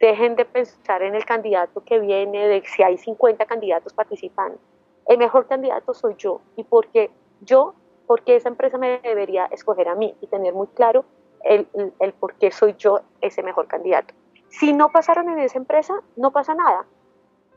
[0.00, 4.58] dejen de pensar en el candidato que viene, de si hay 50 candidatos participando.
[5.06, 7.74] El mejor candidato soy yo y porque yo,
[8.06, 11.04] porque esa empresa me debería escoger a mí y tener muy claro
[11.44, 11.66] el,
[12.00, 14.14] el, por qué soy yo ese mejor candidato.
[14.48, 16.84] Si no pasaron en esa empresa, no pasa nada.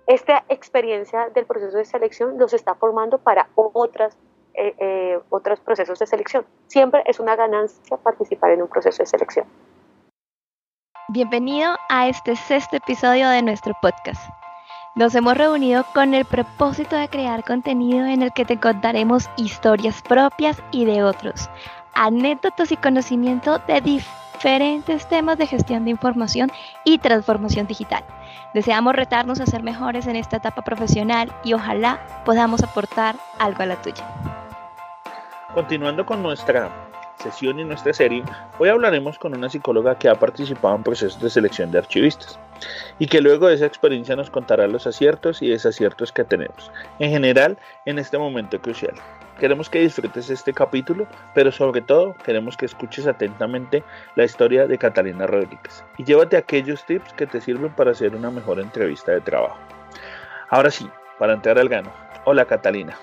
[0.08, 4.18] Esta experiencia del proceso de selección los está formando para otras,
[4.54, 6.46] eh, eh, otros procesos de selección.
[6.68, 9.46] Siempre es una ganancia participar en un proceso de selección.
[11.14, 14.30] Bienvenido a este sexto episodio de nuestro podcast.
[14.96, 20.02] Nos hemos reunido con el propósito de crear contenido en el que te contaremos historias
[20.02, 21.50] propias y de otros,
[21.94, 26.50] anécdotas y conocimiento de diferentes temas de gestión de información
[26.86, 28.06] y transformación digital.
[28.54, 33.66] Deseamos retarnos a ser mejores en esta etapa profesional y ojalá podamos aportar algo a
[33.66, 34.06] la tuya.
[35.54, 36.72] Continuando con nuestra
[37.22, 38.24] sesión y nuestra serie,
[38.60, 42.40] hoy hablaremos con una psicóloga que ha participado en procesos de selección de archivistas
[43.00, 47.12] y que luego de esa experiencia nos contará los aciertos y desaciertos que tenemos, en
[47.12, 48.94] general en este momento crucial.
[49.40, 53.84] Queremos que disfrutes este capítulo, pero sobre todo queremos que escuches atentamente
[54.16, 58.30] la historia de Catalina Rodríguez y llévate aquellos tips que te sirven para hacer una
[58.30, 59.58] mejor entrevista de trabajo.
[60.50, 61.92] Ahora sí, para entrar al gano.
[62.26, 62.96] Hola Catalina.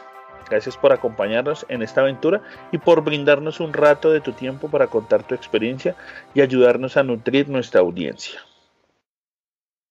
[0.50, 2.40] Gracias por acompañarnos en esta aventura
[2.72, 5.94] y por brindarnos un rato de tu tiempo para contar tu experiencia
[6.34, 8.40] y ayudarnos a nutrir nuestra audiencia.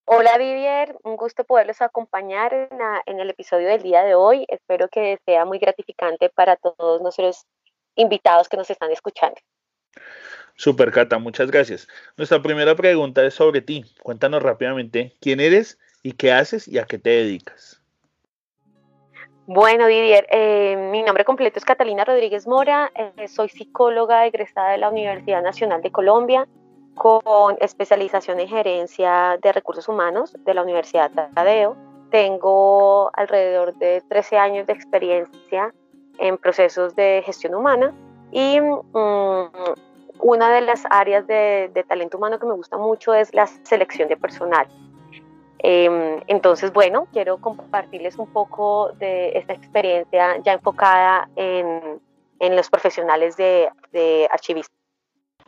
[0.10, 2.70] Hola Vivier, un gusto poderlos acompañar
[3.06, 4.46] en, el episodio del día de hoy.
[4.48, 7.46] Espero que sea muy gratificante para todos nuestros
[7.96, 9.36] invitados que nos están escuchando.
[10.56, 11.90] Super Cata, muchas gracias.
[12.16, 13.84] Nuestra primera pregunta es sobre ti.
[14.02, 17.82] Cuéntanos rápidamente quién eres y qué haces y a qué te dedicas.
[19.50, 24.78] Bueno, Didier, eh, mi nombre completo es Catalina Rodríguez Mora, eh, soy psicóloga egresada de
[24.78, 26.46] la Universidad Nacional de Colombia
[26.96, 31.78] con especialización en gerencia de recursos humanos de la Universidad Tadeo.
[32.12, 35.74] Tengo alrededor de 13 años de experiencia
[36.20, 37.94] en procesos de gestión humana
[38.34, 39.50] y mm,
[40.20, 44.18] una de las áreas de talento humano que me gusta mucho es la selección de
[44.18, 44.68] personal.
[45.60, 52.00] Em, entonces, bueno, quiero compartirles un poco de esta experiencia ya enfocada en,
[52.40, 54.78] los profesionales de, de archivistas.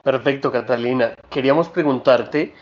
[0.03, 1.15] Perfecto, Catalina.
[1.29, 2.53] Queríamos preguntarte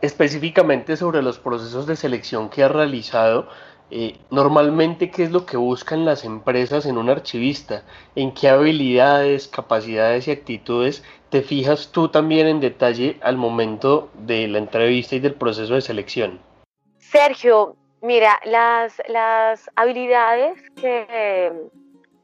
[0.00, 3.48] específicamente sobre los procesos de selección que has realizado.
[3.90, 7.84] Eh, normalmente, ¿qué es lo que buscan las empresas en un archivista?
[8.14, 14.48] ¿En qué habilidades, capacidades y actitudes te fijas tú también en detalle al momento de
[14.48, 16.40] la entrevista y del proceso de selección?
[17.10, 21.52] Sergio, mira, las, las habilidades que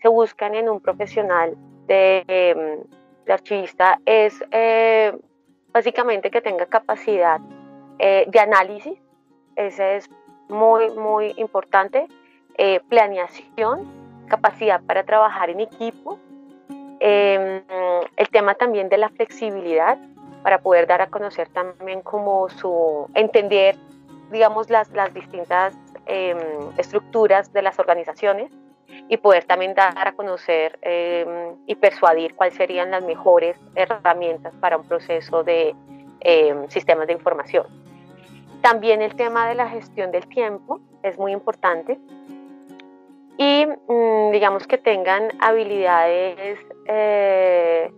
[0.00, 1.56] se buscan en un profesional
[1.87, 2.84] de,
[3.28, 5.16] archivista es eh,
[5.72, 7.41] básicamente que tenga capacidad
[8.00, 8.98] eh, de análisis,
[9.54, 10.10] ese es
[10.48, 12.09] muy, muy importante,
[12.59, 13.88] eh, planeación,
[14.26, 16.19] capacidad para trabajar en equipo,
[16.99, 17.62] em,
[18.16, 19.97] el tema también de la flexibilidad
[20.43, 23.76] para poder dar a conocer también como su entender
[24.32, 26.38] digamos, las, las distintas em,
[26.78, 28.50] estructuras de las organizaciones
[29.09, 34.76] y poder también dar a conocer em, y persuadir cuáles serían las mejores herramientas para
[34.76, 35.75] un proceso de
[36.20, 37.66] em, sistemas de información.
[38.62, 41.99] También el tema de la gestión del tiempo es muy importante
[43.37, 47.91] y mm, digamos que tengan habilidades eh,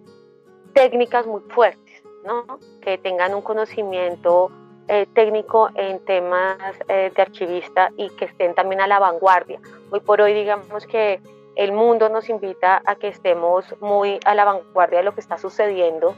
[0.73, 2.59] técnicas muy fuertes, ¿no?
[2.81, 4.51] que tengan un conocimiento
[4.89, 6.59] eh, técnico en temas
[6.89, 9.61] eh, de archivista y que estén también a la vanguardia.
[9.91, 11.21] Hoy por hoy digamos que
[11.57, 15.39] el mundo nos invita a que estemos muy a la vanguardia de lo que está
[15.39, 16.15] sucediendo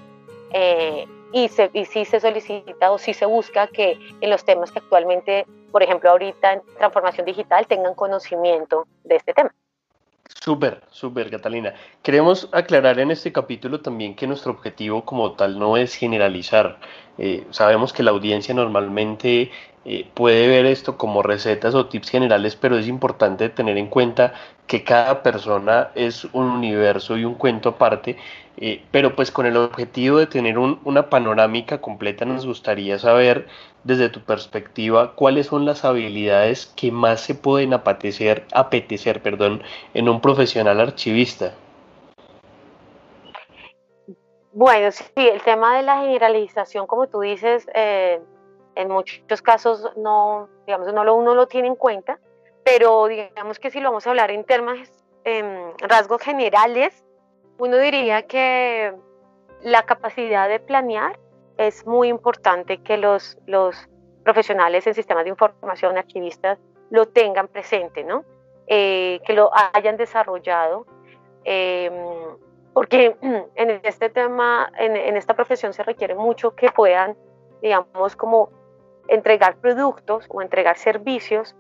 [0.52, 4.72] eh, y, se, y sí se solicita o sí se busca que en los temas
[4.72, 9.52] que actualmente, por ejemplo ahorita en transformación digital, tengan conocimiento de este tema.
[10.28, 11.74] Súper, súper, Catalina.
[12.02, 16.78] Queremos aclarar en este capítulo también que nuestro objetivo como tal no es generalizar.
[17.18, 19.50] Eh, sabemos que la audiencia normalmente
[19.88, 24.34] eh, puede ver esto como recetas o tips generales, pero es importante tener en cuenta
[24.66, 28.16] que cada persona es un universo y un cuento aparte,
[28.56, 33.46] eh, pero pues con el objetivo de tener una panorámica completa nos gustaría saber
[33.84, 39.62] desde tu perspectiva cuáles son las habilidades que más se pueden apetecer, apetecer perdón,
[39.94, 41.54] en un profesional archivista.
[44.52, 48.20] Bueno, sí, el tema de la generalización, como tú dices, eh,
[48.76, 52.20] en muchos casos no, digamos, no lo, uno lo tiene en cuenta,
[52.64, 54.88] pero digamos que si lo vamos a hablar en términos,
[55.24, 57.04] en rasgos generales,
[57.58, 58.94] uno diría que
[59.62, 61.18] la capacidad de planear
[61.56, 63.88] es muy importante que los, los
[64.24, 66.58] profesionales en sistemas de información, archivistas,
[66.90, 68.24] lo tengan presente, ¿no?
[68.66, 70.86] Eh, que lo hayan desarrollado,
[71.44, 71.92] em,
[72.74, 73.16] porque
[73.54, 77.16] en este tema, en, en, esta profesión se requiere mucho que puedan,
[77.62, 78.50] digamos, como
[79.08, 81.54] entregar productos o entregar servicios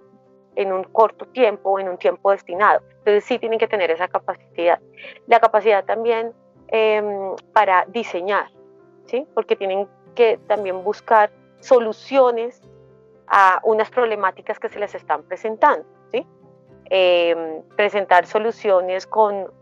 [0.56, 2.82] en un corto tiempo o en un tiempo destinado.
[2.98, 4.80] Entonces sí tienen que tener esa capacidad.
[5.26, 6.32] La capacidad también
[6.68, 8.50] em, para diseñar,
[9.04, 9.26] ¿sí?
[9.34, 12.62] porque tienen que también buscar soluciones
[13.28, 15.86] a unas problemáticas que se les están presentando.
[16.10, 16.26] ¿sí?
[16.86, 19.52] Em, presentar soluciones con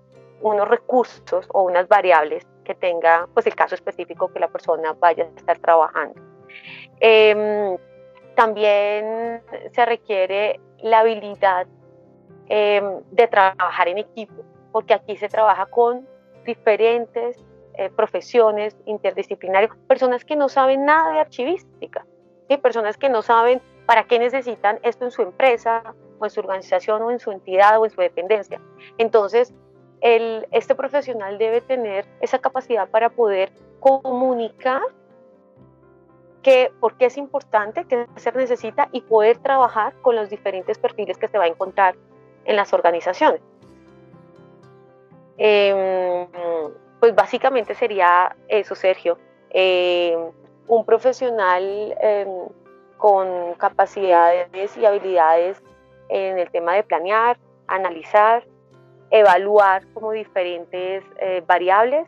[0.40, 5.25] unos recursos o unas variables que tenga pues el caso específico que la persona vaya
[5.25, 6.33] a estar trabajando.
[7.00, 7.76] Em,
[8.35, 9.43] también
[9.73, 11.67] se requiere la habilidad
[12.49, 14.43] em, de trabajar en equipo,
[14.73, 16.06] porque aquí se trabaja con
[16.44, 17.38] diferentes
[17.76, 22.06] eh, profesiones interdisciplinarias, personas que no saben nada de archivística,
[22.49, 22.56] ¿sí?
[22.58, 27.02] personas que no saben para qué necesitan esto en su empresa o en su organización
[27.02, 28.61] o en su entidad o en su dependencia.
[28.99, 29.52] Entonces,
[30.00, 33.50] el, este profesional debe tener esa capacidad para poder
[33.81, 34.82] comunicar
[36.44, 41.17] que, por qué es importante, qué se necesita y poder trabajar con los diferentes perfiles
[41.19, 41.96] que se va a encontrar
[42.44, 43.41] en las organizaciones.
[45.38, 46.29] Em,
[47.00, 49.19] pues básicamente sería eso, Sergio.
[49.50, 50.20] Em,
[50.69, 52.29] un profesional em,
[52.99, 55.62] con capacidades y habilidades
[56.11, 58.44] en el tema de planear, analizar,
[59.11, 62.06] evaluar como diferentes eh, variables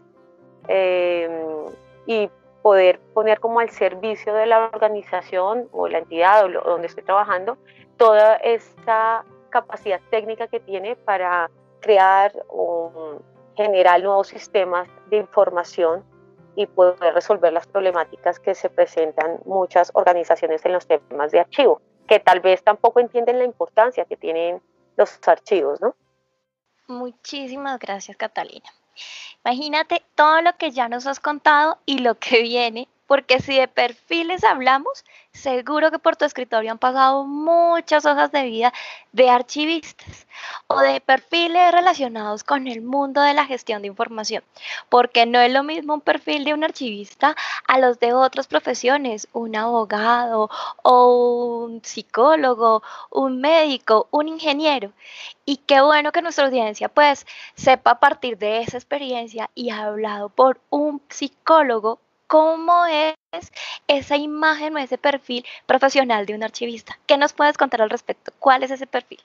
[2.07, 2.29] y
[2.67, 7.59] poder poner como al servicio de la organización o la entidad o donde estoy trabajando
[7.97, 11.49] toda esta capacidad técnica que tiene para
[11.79, 13.21] crear o
[13.55, 16.05] generar nuevos sistemas de información
[16.57, 21.81] y poder resolver las problemáticas que se presentan muchas organizaciones en los temas de archivo,
[22.09, 24.61] que tal vez tampoco entienden la importancia que tienen
[24.97, 25.95] los archivos, ¿no?
[26.89, 28.71] Muchísimas gracias, Catalina.
[29.45, 33.69] Imagínate todo lo que ya nos has contado y lo que viene, porque si de
[33.69, 38.73] perfiles hablamos, seguro que por tu escritorio han pasado muchas hojas de vida
[39.13, 40.27] de archivistas
[40.67, 44.43] o de perfiles relacionados con el mundo de la gestión de información,
[44.89, 47.37] porque no es lo mismo un perfil de un archivista
[47.67, 50.51] a los de otras profesiones, un abogado
[50.83, 54.93] o un psicólogo, un médico, un ingeniero.
[55.45, 59.85] Y qué bueno que nuestra audiencia pues sepa a partir de esa experiencia y ha
[59.85, 63.15] hablado por un psicólogo cómo es
[63.89, 66.99] esa imagen o ese perfil profesional de un archivista.
[67.07, 68.33] ¿Qué nos puedes contar al respecto?
[68.39, 69.21] ¿Cuál es ese perfil?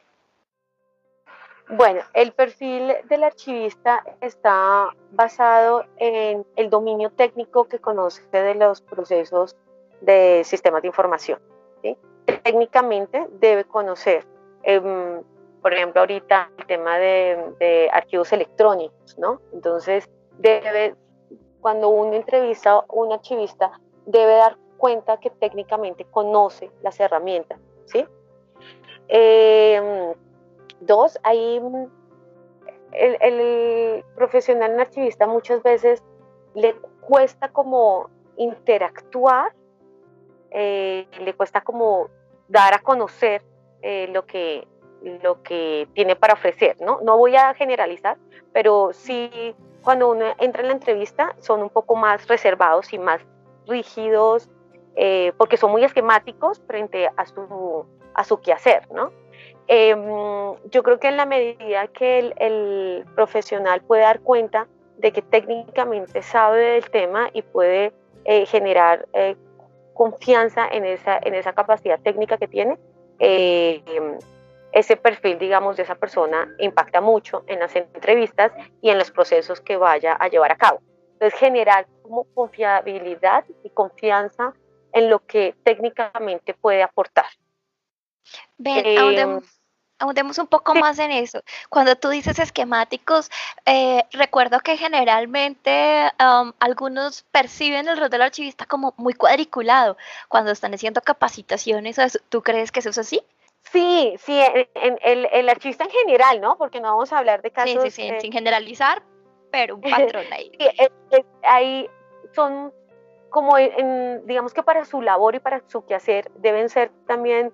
[1.70, 8.82] Bueno, el perfil del archivista está basado en el dominio técnico que conoce de los
[8.82, 9.56] procesos
[10.02, 11.40] de sistemas de información.
[12.44, 14.26] Técnicamente debe conocer,
[14.64, 15.22] em,
[15.62, 19.42] por ejemplo, ahorita el tema de, de archivos electrónicos, ¿no?
[19.54, 20.96] Entonces, debe
[21.62, 28.06] cuando uno entrevista a un archivista, debe dar cuenta que técnicamente conoce las herramientas, ¿sí?
[29.08, 30.14] Em,
[30.80, 31.62] dos, ahí
[32.94, 36.04] el, profesional archivista muchas veces
[36.56, 39.54] le cuesta como interactuar,
[40.50, 42.10] eh, le cuesta como
[42.48, 43.44] dar a conocer
[43.82, 44.68] eh, lo, que,
[45.24, 47.00] lo que tiene para ofrecer, ¿no?
[47.02, 48.18] No voy a generalizar,
[48.52, 53.22] pero sí cuando uno entra en la entrevista son un poco más reservados y más
[53.68, 54.50] rígidos,
[54.96, 59.12] eh, porque son muy esquemáticos frente a su, a su quehacer, ¿no?
[59.68, 60.06] Em,
[60.70, 66.22] yo creo que en la medida que el, profesional puede dar cuenta de que técnicamente
[66.22, 67.94] sabe del tema y puede
[68.26, 69.36] eh, generar eh,
[69.94, 72.78] confianza en esa, en esa capacidad técnica que tiene,
[74.74, 78.52] ese perfil, digamos, de esa persona impacta mucho en las entrevistas
[78.82, 80.82] y en los procesos que vaya a llevar a cabo.
[81.14, 84.54] Entonces, generar como confiabilidad y confianza
[84.94, 87.26] en lo que técnicamente puede aportar.
[88.58, 88.98] Ven, eh,
[90.00, 91.42] ahondemos, un poco más en eso.
[91.70, 93.30] Cuando tú dices esquemáticos,
[93.66, 99.98] eh, recuerdo que generalmente um, algunos perciben el rol del archivista como muy cuadriculado
[100.28, 101.98] cuando están haciendo capacitaciones.
[102.30, 103.22] ¿Tú crees que eso es así?
[103.64, 104.42] Sí, sí,
[104.76, 106.58] en, el, el, archivista en general, ¿no?
[106.58, 107.84] Porque no vamos a hablar de casos...
[107.84, 109.04] Sí, sí, sí, sin generalizar,
[109.52, 110.52] pero un patrón ahí.
[110.60, 111.90] sí, ahí
[112.34, 112.74] son
[113.30, 117.54] como, en, digamos que para su labor y para su quehacer deben ser también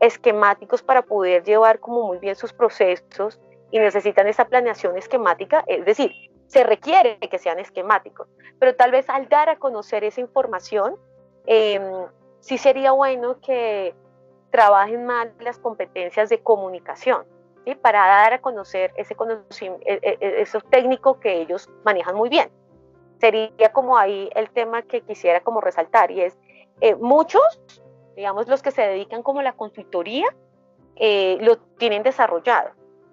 [0.00, 3.38] esquemáticos para poder llevar como muy bien sus procesos
[3.70, 6.12] y necesitan esa planeación esquemática, es decir,
[6.46, 10.96] se requiere que sean esquemáticos, pero tal vez al dar a conocer esa información,
[11.46, 11.78] eh,
[12.40, 13.94] sí sería bueno que
[14.50, 17.24] trabajen más las competencias de comunicación,
[17.64, 17.74] ¿sí?
[17.74, 22.28] para dar a conocer ese conocimiento, e, e, e, esos técnicos que ellos manejan muy
[22.28, 22.50] bien.
[23.20, 26.38] Sería como ahí el tema que quisiera como resaltar y es,
[26.80, 27.42] eh, muchos,
[28.16, 30.26] digamos los que se dedican como a la consultoría,
[30.96, 32.70] eh, lo tienen desarrollado.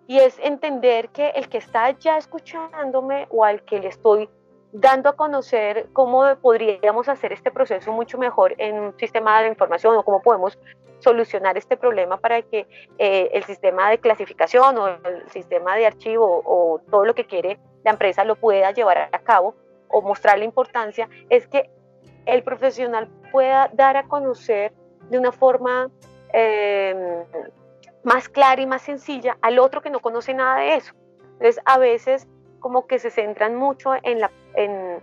[0.08, 4.30] Y es entender que el que está ya escuchándome o al que le estoy
[4.72, 9.96] dando a conocer cómo podríamos hacer este proceso mucho mejor en un sistema de información
[9.96, 10.60] o cómo podemos
[11.06, 16.42] solucionar este problema para que eh, el sistema de clasificación o el sistema de archivo
[16.44, 19.56] o todo lo que quiere la empresa lo pueda llevar a cabo
[19.88, 21.70] o mostrar la importancia, es que
[22.26, 24.74] el profesional pueda dar a conocer
[25.12, 25.92] de una forma
[26.34, 27.24] em,
[28.04, 30.94] más clara y más sencilla al otro que no conoce nada de eso.
[31.34, 32.28] Entonces, a veces
[32.60, 35.00] como que se centran mucho en, la, en,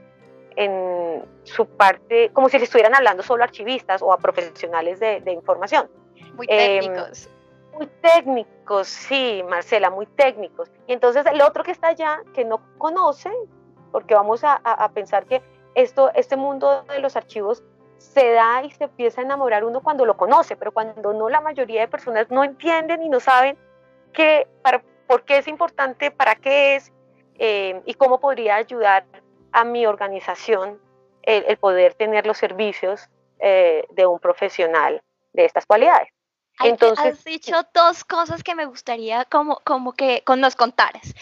[0.57, 5.21] en su parte, como si le estuvieran hablando solo a archivistas o a profesionales de,
[5.21, 5.91] de información.
[6.35, 7.29] Muy técnicos.
[7.73, 10.71] muy técnicos, sí, Marcela, muy técnicos.
[10.87, 13.31] Y entonces el otro que está allá, que no conoce,
[13.91, 15.43] porque vamos a, a, pensar que
[15.75, 17.63] esto, este mundo de los archivos
[17.99, 21.41] se da y se empieza a enamorar uno cuando lo conoce, pero cuando no, la
[21.41, 23.57] mayoría de personas no entienden y no saben
[24.13, 26.93] qué, para, por qué es importante, para qué es
[27.39, 29.05] eh, y cómo podría ayudar
[29.53, 30.81] a mi organización
[31.23, 36.09] el, poder tener los servicios eh, de un profesional de estas cualidades.
[36.63, 41.15] Entonces, has dicho dos cosas que me gustaría como, como que nos contaras.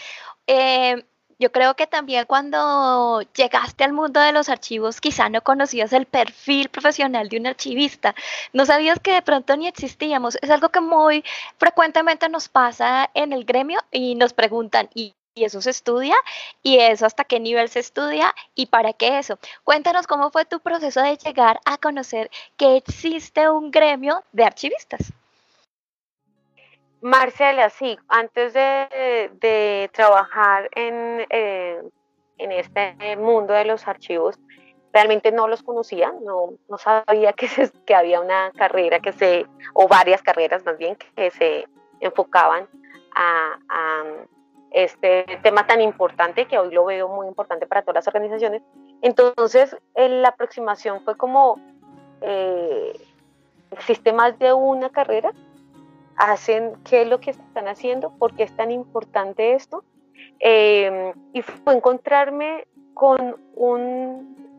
[0.47, 1.03] Eh,
[1.41, 6.05] yo creo que también cuando llegaste al mundo de los archivos, quizá no conocías el
[6.05, 8.13] perfil profesional de un archivista,
[8.53, 10.37] no sabías que de pronto ni existíamos.
[10.43, 11.23] Es algo que muy
[11.57, 16.15] frecuentemente nos pasa en el gremio y nos preguntan, ¿y y eso se estudia
[16.61, 19.37] y eso hasta qué nivel se estudia y para qué eso.
[19.63, 25.13] Cuéntanos cómo fue tu proceso de llegar a conocer que existe un gremio de archivistas.
[27.01, 31.81] Marcela, sí, antes de, trabajar en, eh,
[32.37, 34.37] en, este mundo de los archivos,
[34.93, 37.47] realmente no los conocía, no, no sabía que,
[37.87, 41.67] que había una carrera que se, o varias carreras más bien, que se
[42.01, 42.67] enfocaban
[43.15, 43.57] a
[44.71, 48.61] este tema tan importante que hoy lo veo muy importante para todas las organizaciones.
[49.01, 51.59] Entonces, la aproximación fue como,
[52.21, 52.93] eh,
[53.71, 55.33] existe más de una carrera,
[56.15, 59.83] hacen qué es lo que están haciendo, por qué es tan importante esto.
[60.39, 64.57] Em, y fue encontrarme con un,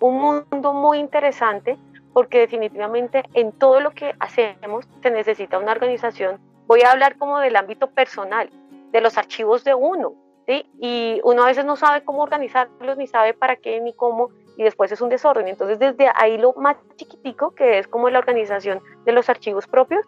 [0.00, 1.78] un mundo muy interesante,
[2.12, 6.40] porque definitivamente en todo lo que hacemos se necesita una organización.
[6.66, 8.50] Voy a hablar como del ámbito personal,
[8.92, 10.14] de los archivos de uno,
[10.46, 10.66] ¿sí?
[10.80, 14.62] Y uno a veces no sabe cómo organizarlos, ni sabe para qué, ni cómo, y
[14.62, 15.48] después es un desorden.
[15.48, 20.04] Entonces, desde ahí lo más chiquitico, que es como la organización de los archivos propios,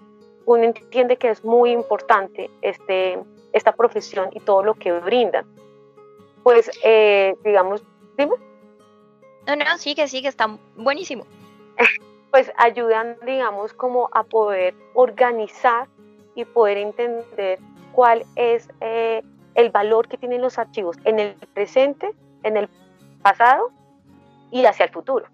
[0.47, 3.19] uno entiende que es muy importante este,
[3.53, 5.45] esta profesión y todo lo que brinda.
[6.43, 7.85] Pues, eh, digamos,
[8.17, 8.35] dime.
[9.47, 11.27] No, no, sigue, sigue, está buenísimo.
[12.31, 15.89] pues ayudan, digamos, como a poder organizar
[16.35, 17.59] y poder entender
[17.93, 19.23] cuál es eh,
[19.55, 22.69] el valor que tienen los archivos en el presente, en el
[23.23, 23.71] pasado
[24.51, 25.27] y hacia el futuro.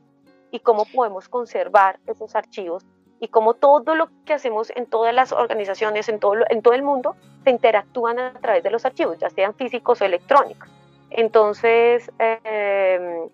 [0.51, 2.85] Y cómo podemos conservar esos archivos
[3.21, 7.51] y cómo todo lo que hacemos en todas las organizaciones, en todo, el mundo, se
[7.51, 10.69] interactúan a través de los archivos, ya sean físicos o electrónicos.
[11.11, 13.29] Entonces, em,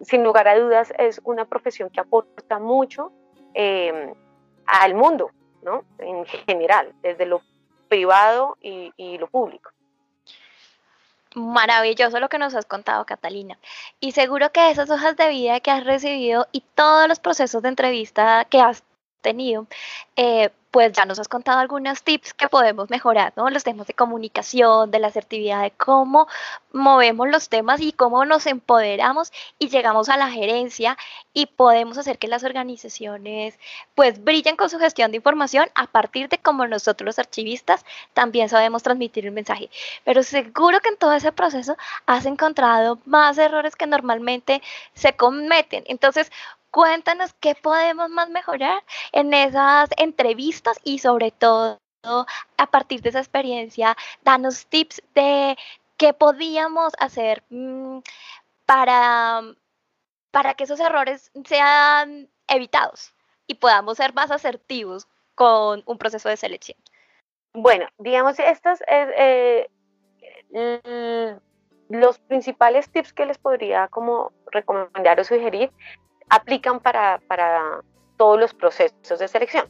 [0.00, 3.12] sin lugar a dudas, es una profesión que aporta mucho
[3.54, 4.14] em,
[4.66, 5.30] al mundo,
[5.62, 5.84] ¿no?
[5.98, 7.42] En general, desde lo
[7.90, 9.72] privado y, lo público.
[11.34, 13.58] Maravilloso lo que nos has contado, Catalina.
[14.00, 17.68] Y seguro que esas hojas de vida que has recibido y todos los procesos de
[17.68, 18.82] entrevista que has
[19.20, 19.66] tenido,
[20.16, 23.50] eh, pues ya nos has contado algunos tips que podemos mejorar, ¿no?
[23.50, 26.28] Los temas de comunicación, de la asertividad, de cómo
[26.72, 30.96] movemos los temas y cómo nos empoderamos y llegamos a la gerencia
[31.32, 33.58] y podemos hacer que las organizaciones
[33.94, 37.84] pues brillen con su gestión de información a partir de cómo nosotros los archivistas
[38.14, 39.70] también sabemos transmitir el mensaje.
[40.04, 44.62] Pero seguro que en todo ese proceso has encontrado más errores que normalmente
[44.94, 45.84] se cometen.
[45.86, 46.30] Entonces,
[46.70, 51.78] Cuéntanos qué podemos más mejorar en esas entrevistas y sobre todo
[52.56, 55.56] a partir de esa experiencia, danos tips de
[55.96, 57.98] qué podíamos hacer mm,
[58.64, 59.42] para,
[60.30, 63.12] para que esos errores sean evitados
[63.46, 66.78] y podamos ser más asertivos con un proceso de selección.
[67.52, 69.68] Bueno, digamos, estos eh,
[71.88, 75.72] los principales tips que les podría como recomendar o sugerir
[76.30, 77.20] aplican para,
[78.16, 79.66] todos los procesos de selección.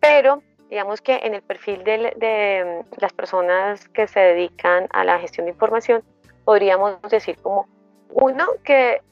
[0.00, 5.18] Pero digamos que en el perfil de, de, las personas que se dedican a la
[5.18, 6.02] gestión de información,
[6.44, 7.68] podríamos decir como
[8.10, 9.02] uno que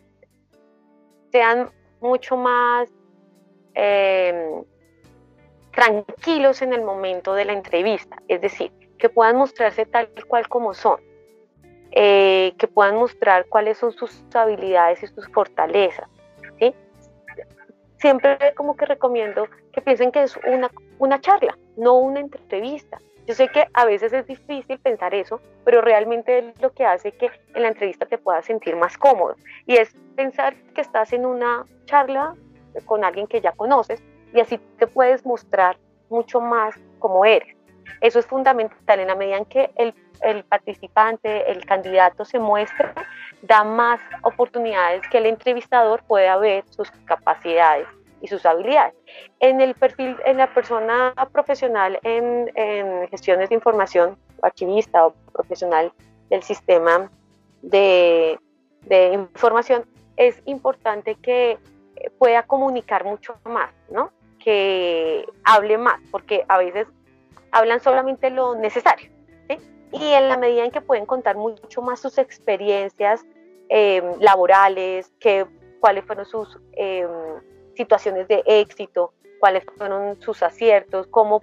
[1.30, 2.88] sean mucho más
[3.74, 4.62] eh,
[5.72, 10.74] tranquilos en el momento de la entrevista, es decir, que puedan mostrarse tal cual como
[10.74, 11.00] son,
[11.92, 16.08] eh, que puedan mostrar cuáles son sus habilidades y sus fortalezas.
[17.98, 22.98] Siempre como que recomiendo que piensen que es una, una charla, no una entrevista.
[23.26, 27.12] Yo sé que a veces es difícil pensar eso, pero realmente es lo que hace
[27.12, 29.36] que en la entrevista te puedas sentir más cómodo.
[29.66, 32.34] Y es pensar que estás en una charla
[32.86, 34.02] con alguien que ya conoces
[34.32, 35.76] y así te puedes mostrar
[36.08, 37.57] mucho más como eres.
[38.00, 42.94] Eso es fundamental en la medida en que el, el participante, el candidato se muestra,
[43.42, 47.86] da más oportunidades que el entrevistador pueda ver sus capacidades
[48.20, 48.94] y sus habilidades.
[49.40, 55.92] En el perfil, en la persona profesional en, en gestiones de información, archivista o profesional
[56.30, 57.10] del sistema
[57.62, 58.38] de,
[58.82, 59.84] de información,
[60.16, 61.58] es importante que
[62.18, 64.10] pueda comunicar mucho más, ¿no?
[64.38, 66.86] Que hable más, porque a veces
[67.52, 69.10] hablan solamente lo necesario,
[69.48, 69.58] ¿sí?
[69.92, 73.24] Y en la medida en que pueden contar mucho más sus experiencias
[73.68, 75.46] eh, laborales, que,
[75.80, 77.06] cuáles fueron sus eh,
[77.74, 81.40] situaciones de éxito, cuáles fueron sus aciertos, cómo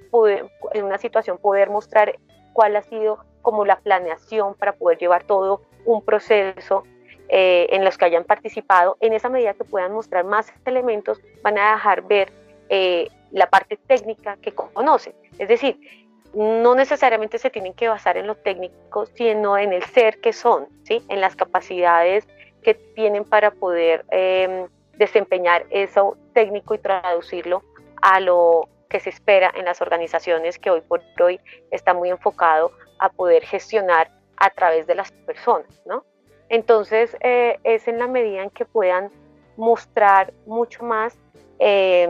[0.73, 2.17] en una situación poder mostrar
[2.53, 6.83] cuál ha sido como la planeación para poder llevar todo un proceso
[7.29, 11.57] eh, en los que hayan participado, en esa medida que puedan mostrar más elementos, van
[11.57, 12.31] a dejar ver
[12.69, 15.13] eh, la parte técnica que conocen.
[15.39, 15.79] Es decir,
[16.33, 20.67] no necesariamente se tienen que basar en lo técnico, sino en el ser que son,
[20.83, 21.01] ¿sí?
[21.07, 22.27] en las capacidades
[22.61, 24.67] que tienen para poder eh,
[24.97, 27.63] desempeñar eso técnico y traducirlo
[28.01, 31.39] a lo que se espera en las organizaciones que hoy por hoy
[31.71, 36.05] está muy enfocado a poder gestionar a través de las personas, ¿no?
[36.49, 39.11] Entonces eh, es en la medida en que puedan
[39.57, 41.17] mostrar mucho más,
[41.59, 42.07] eh,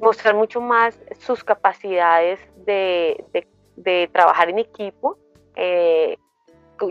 [0.00, 3.24] mostrar mucho más sus capacidades de,
[3.76, 5.18] de, trabajar en equipo,
[5.56, 6.16] eh,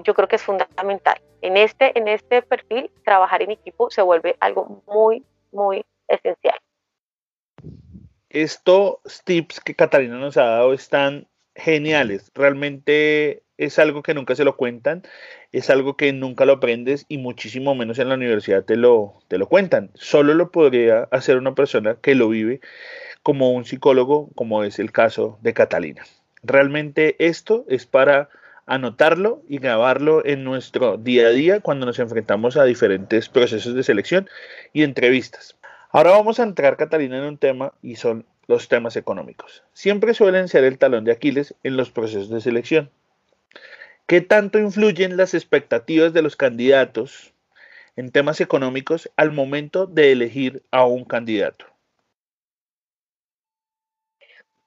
[0.03, 1.21] yo creo que es fundamental.
[1.41, 6.57] En este, en este perfil, trabajar en equipo se vuelve algo muy, muy esencial.
[8.29, 12.31] Estos tips que Catalina nos ha dado están geniales.
[12.33, 15.03] Realmente es algo que nunca se lo cuentan,
[15.51, 19.37] es algo que nunca lo aprendes y muchísimo menos en la universidad te lo, te
[19.37, 19.91] lo cuentan.
[19.93, 22.61] Solo lo podría hacer una persona que lo vive
[23.23, 26.03] como un psicólogo, como es el caso de Catalina.
[26.43, 28.29] Realmente esto es para
[28.65, 33.83] anotarlo y grabarlo en nuestro día a día cuando nos enfrentamos a diferentes procesos de
[33.83, 34.29] selección
[34.73, 35.57] y entrevistas.
[35.91, 39.63] Ahora vamos a entrar, Catalina, en un tema y son los temas económicos.
[39.73, 42.91] Siempre suelen ser el talón de Aquiles en los procesos de selección.
[44.07, 47.33] ¿Qué tanto influyen las expectativas de los candidatos
[47.95, 51.65] en temas económicos al momento de elegir a un candidato?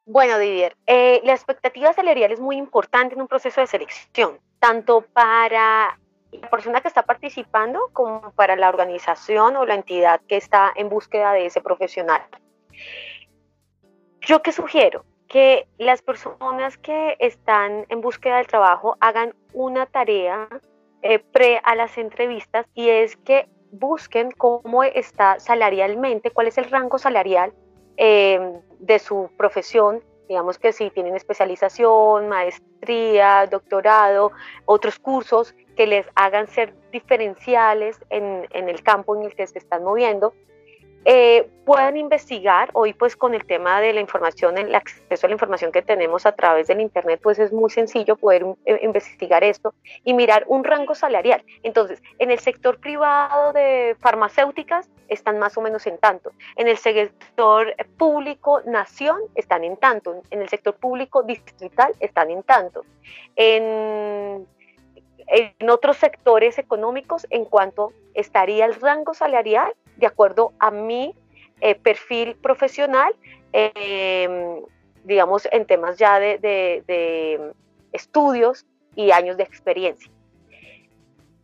[0.06, 5.00] Bueno, Didier, eh, la expectativa salarial es muy importante en un proceso de selección, tanto
[5.00, 5.98] para
[6.30, 10.90] la persona que está participando como para la organización o la entidad que está en
[10.90, 12.22] búsqueda de ese profesional.
[14.24, 20.48] Yo que sugiero que las personas que están en búsqueda del trabajo hagan una tarea
[21.02, 26.70] eh, pre a las entrevistas y es que busquen cómo está salarialmente, cuál es el
[26.70, 27.52] rango salarial
[27.98, 34.32] eh, de su profesión, digamos que si tienen especialización, maestría, doctorado,
[34.64, 39.58] otros cursos que les hagan ser diferenciales en, en el campo en el que se
[39.58, 40.32] están moviendo,
[41.04, 42.70] eh, puedan investigar.
[42.72, 46.26] Hoy pues con el tema de la información, el acceso a la información que tenemos
[46.26, 50.64] a través del Internet, pues es muy sencillo poder eh, investigar esto y mirar un
[50.64, 51.44] rango salarial.
[51.62, 56.32] Entonces, en el sector privado de farmacéuticas están más o menos en tanto.
[56.56, 60.22] En el sector público nación están en tanto.
[60.30, 62.84] En el sector público distrital están en tanto.
[63.36, 64.46] En
[65.26, 71.14] en otros sectores económicos en cuanto estaría el rango salarial de acuerdo a mi
[71.60, 73.14] eh, perfil profesional,
[73.52, 74.60] eh,
[75.04, 77.52] digamos, en temas ya de, de,
[77.92, 80.10] estudios y años de experiencia.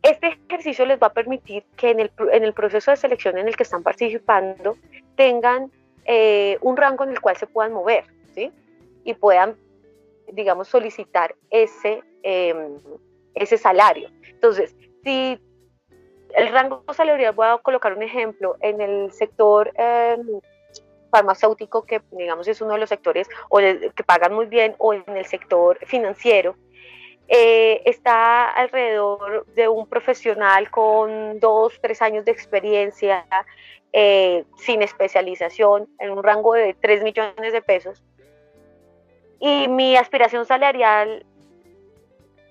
[0.03, 3.47] Este ejercicio les va a permitir que en el, en el proceso de selección en
[3.47, 4.77] el que están participando
[5.15, 5.71] tengan
[6.07, 8.51] eh, un rango en el cual se puedan mover ¿sí?
[9.05, 9.57] y puedan,
[10.33, 14.11] digamos, solicitar ese, ese salario.
[14.29, 15.39] Entonces, si
[16.35, 20.41] el rango salarial, voy a colocar un ejemplo, en el sector em,
[21.11, 25.05] farmacéutico, que digamos es uno de los sectores o que pagan muy bien, o en
[25.09, 26.57] el sector financiero,
[27.33, 33.25] eh, está alrededor de un profesional con dos, tres años de experiencia,
[33.93, 38.03] eh, sin especialización, en un rango de 3 millones de pesos.
[39.39, 41.25] Y mi aspiración salarial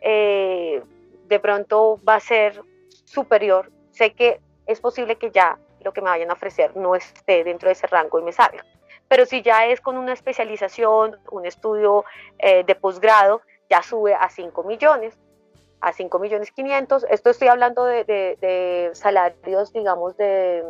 [0.01, 0.81] eh,
[1.27, 2.61] de pronto va a ser
[3.09, 3.71] superior.
[3.91, 7.67] Sé que es posible que ya lo que me vayan a ofrecer no esté dentro
[7.67, 8.63] de ese rango y me salga.
[9.07, 12.05] Pero si ya es con una especialización, un estudio
[12.37, 15.17] eh, de posgrado, ya sube a 5 millones,
[15.81, 17.05] a 5 millones 500.
[17.09, 20.63] Esto estoy hablando de, salarios, digamos, de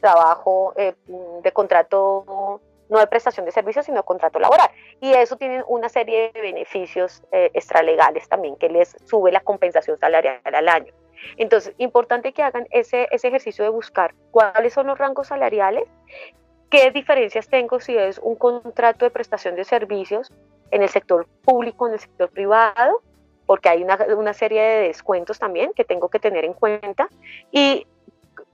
[0.00, 4.70] trabajo, eh, de contrato, no de prestación de servicios, sino de contrato laboral.
[5.00, 9.98] Y eso tiene una serie de beneficios eh, extralegales también que les sube la compensación
[9.98, 10.92] salarial al año.
[11.36, 15.84] Entonces, importante que hagan ese, ese ejercicio de buscar cuáles son los rangos salariales,
[16.70, 20.32] qué diferencias tengo si es un contrato de prestación de servicios
[20.70, 23.02] en el sector público, en el sector privado,
[23.46, 27.08] porque hay una, una serie de descuentos también que tengo que tener en cuenta,
[27.50, 27.86] y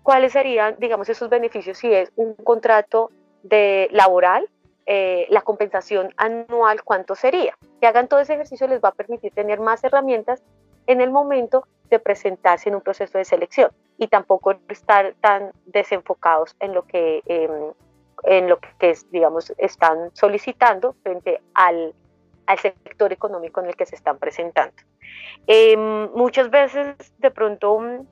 [0.03, 3.11] cuáles serían, digamos, esos beneficios si es un contrato
[3.43, 4.49] de laboral,
[4.87, 7.55] eh, la compensación anual, cuánto sería.
[7.79, 10.43] Que hagan todo ese ejercicio les va a permitir tener más herramientas
[10.89, 16.57] en el momento de presentarse en un proceso de selección y tampoco estar tan desenfocados
[16.61, 17.73] en lo que, em,
[18.25, 21.95] en lo que digamos, están solicitando frente al,
[22.47, 24.75] al, sector económico en el que se están presentando.
[25.47, 28.07] Em, muchas veces de pronto mm,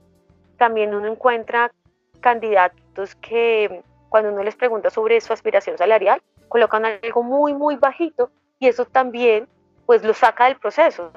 [0.59, 1.73] también uno encuentra
[2.21, 8.31] candidatos que cuando uno les pregunta sobre su aspiración salarial, colocan algo muy, muy bajito
[8.59, 9.49] y eso también
[9.87, 11.13] pues lo saca del proceso,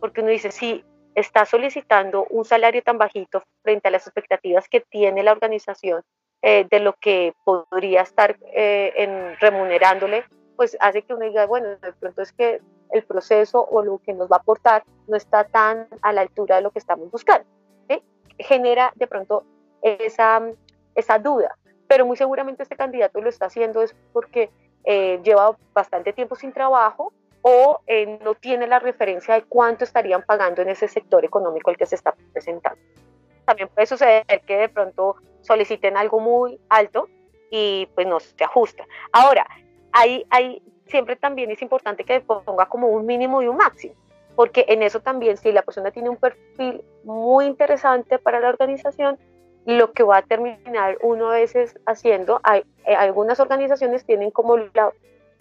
[0.00, 4.80] porque uno dice, si está solicitando un salario tan bajito frente a las expectativas que
[4.80, 6.02] tiene la organización
[6.42, 10.24] eh, de lo que podría estar eh, remunerándole,
[10.56, 14.12] pues hace que uno diga, bueno, de pronto es que el proceso o lo que
[14.12, 17.46] nos va a aportar no está tan a la altura de lo que estamos buscando.
[18.36, 19.44] Genera de pronto
[19.80, 20.42] esa,
[20.96, 24.50] esa duda, pero muy seguramente este candidato lo está haciendo es porque
[24.84, 27.12] eh, lleva bastante tiempo sin trabajo
[27.46, 31.76] o eh, no tiene la referencia de cuánto estarían pagando en ese sector económico al
[31.76, 32.80] que se está presentando.
[33.44, 37.06] También puede suceder que de pronto soliciten algo muy alto
[37.50, 38.86] y pues no se ajusta.
[39.12, 39.46] Ahora,
[39.92, 43.94] hay, hay, siempre también es importante que ponga como un mínimo y un máximo,
[44.36, 49.18] porque en eso también si la persona tiene un perfil muy interesante para la organización,
[49.66, 54.56] lo que va a terminar uno a veces haciendo, hay, eh, algunas organizaciones tienen como
[54.56, 54.92] la,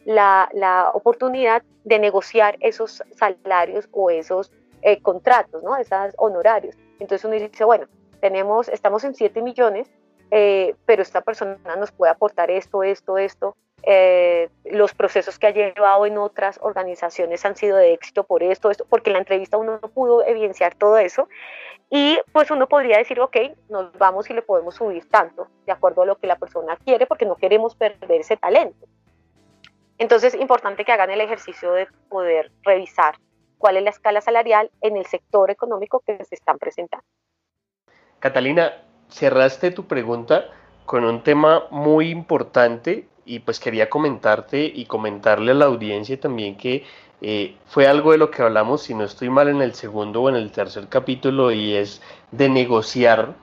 [0.06, 5.76] la, la, oportunidad de negociar esos salarios o esos eh, contratos, ¿no?
[5.78, 6.76] esos honorarios.
[7.00, 7.88] Entonces uno dice, bueno,
[8.20, 9.90] tenemos, estamos en 7 millones,
[10.32, 13.56] eh, pero esta persona nos puede aportar esto, esto, esto.
[14.66, 18.86] los procesos que ha llevado en otras organizaciones han sido de éxito por esto, esto,
[18.90, 21.28] porque en la entrevista uno no pudo evidenciar todo eso.
[21.90, 23.38] Y pues uno podría decir, ok,
[23.70, 27.06] nos vamos y le podemos subir tanto, de acuerdo a lo que la persona quiere,
[27.06, 28.88] porque no queremos perder ese talento.
[29.98, 33.16] Entonces, es importante que hagan el ejercicio de poder revisar
[33.58, 37.06] cuál es la escala salarial en el sector económico que se están presentando.
[38.20, 38.74] Catalina,
[39.10, 40.50] cerraste tu pregunta
[40.86, 46.58] con un tema muy importante y pues quería comentarte y comentarle a la audiencia también
[46.58, 46.84] que
[47.22, 50.30] eh, fue algo de lo que hablamos, si no estoy mal, en el segundo o
[50.30, 52.02] en el tercer capítulo y es
[52.32, 53.36] de negociar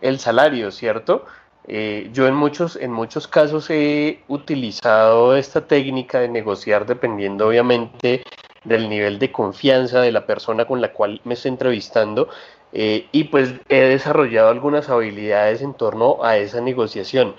[0.00, 1.26] el salario, ¿cierto?
[1.70, 8.24] Eh, yo en muchos, en muchos casos he utilizado esta técnica de negociar dependiendo obviamente
[8.64, 12.30] del nivel de confianza de la persona con la cual me estoy entrevistando
[12.72, 17.34] eh, y pues he desarrollado algunas habilidades en torno a esa negociación.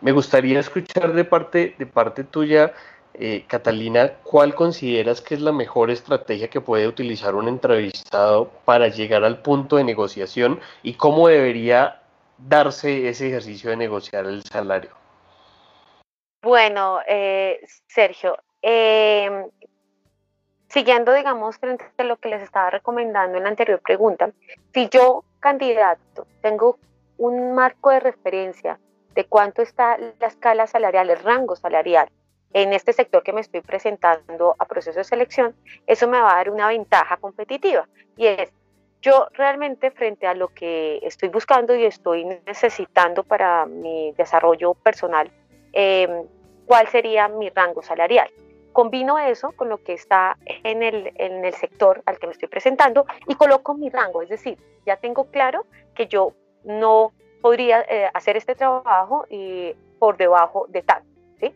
[0.00, 2.72] Me gustaría escuchar de parte, de parte tuya
[3.12, 8.88] eh, Catalina, ¿cuál consideras que es la mejor estrategia que puede utilizar un entrevistado para
[8.88, 12.00] llegar al punto de negociación y cómo debería
[12.38, 14.90] darse ese ejercicio de negociar el salario?
[16.42, 19.50] Bueno, eh, Sergio, em,
[20.68, 24.30] siguiendo, digamos, frente a lo que les estaba recomendando en la anterior pregunta,
[24.72, 26.78] si yo, candidato, tengo
[27.18, 28.78] un marco de referencia
[29.14, 32.08] de cuánto está la escala salarial, el rango salarial,
[32.52, 35.54] en este sector que me estoy presentando a proceso de selección,
[35.86, 38.52] eso me va a dar una ventaja competitiva y es
[39.02, 45.30] yo realmente frente a lo que estoy buscando y estoy necesitando para mi desarrollo personal,
[45.72, 46.24] em,
[46.66, 48.30] ¿cuál sería mi rango salarial?
[48.72, 52.48] Combino eso con lo que está en el, en el sector al que me estoy
[52.48, 56.32] presentando y coloco mi rango, es decir, ya tengo claro que yo
[56.64, 61.02] no podría eh, hacer este trabajo y por debajo de tal.
[61.40, 61.54] ¿sí?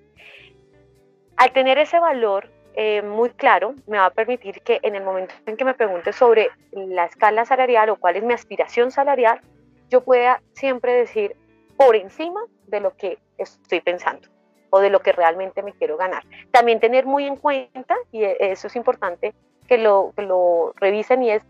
[1.37, 2.49] Al tener ese valor
[2.83, 6.15] eh, muy claro, me va a permitir que en el momento en que me pregunte
[6.15, 9.43] sobre la escala salarial o cuál es mi aspiración salarial,
[9.91, 11.37] yo pueda siempre decir
[11.77, 14.29] por encima de lo que estoy pensando
[14.71, 16.23] o de lo que realmente me quiero ganar.
[16.53, 19.35] También tener muy en cuenta, y eso es importante
[19.69, 21.43] que lo, que lo revisen, y es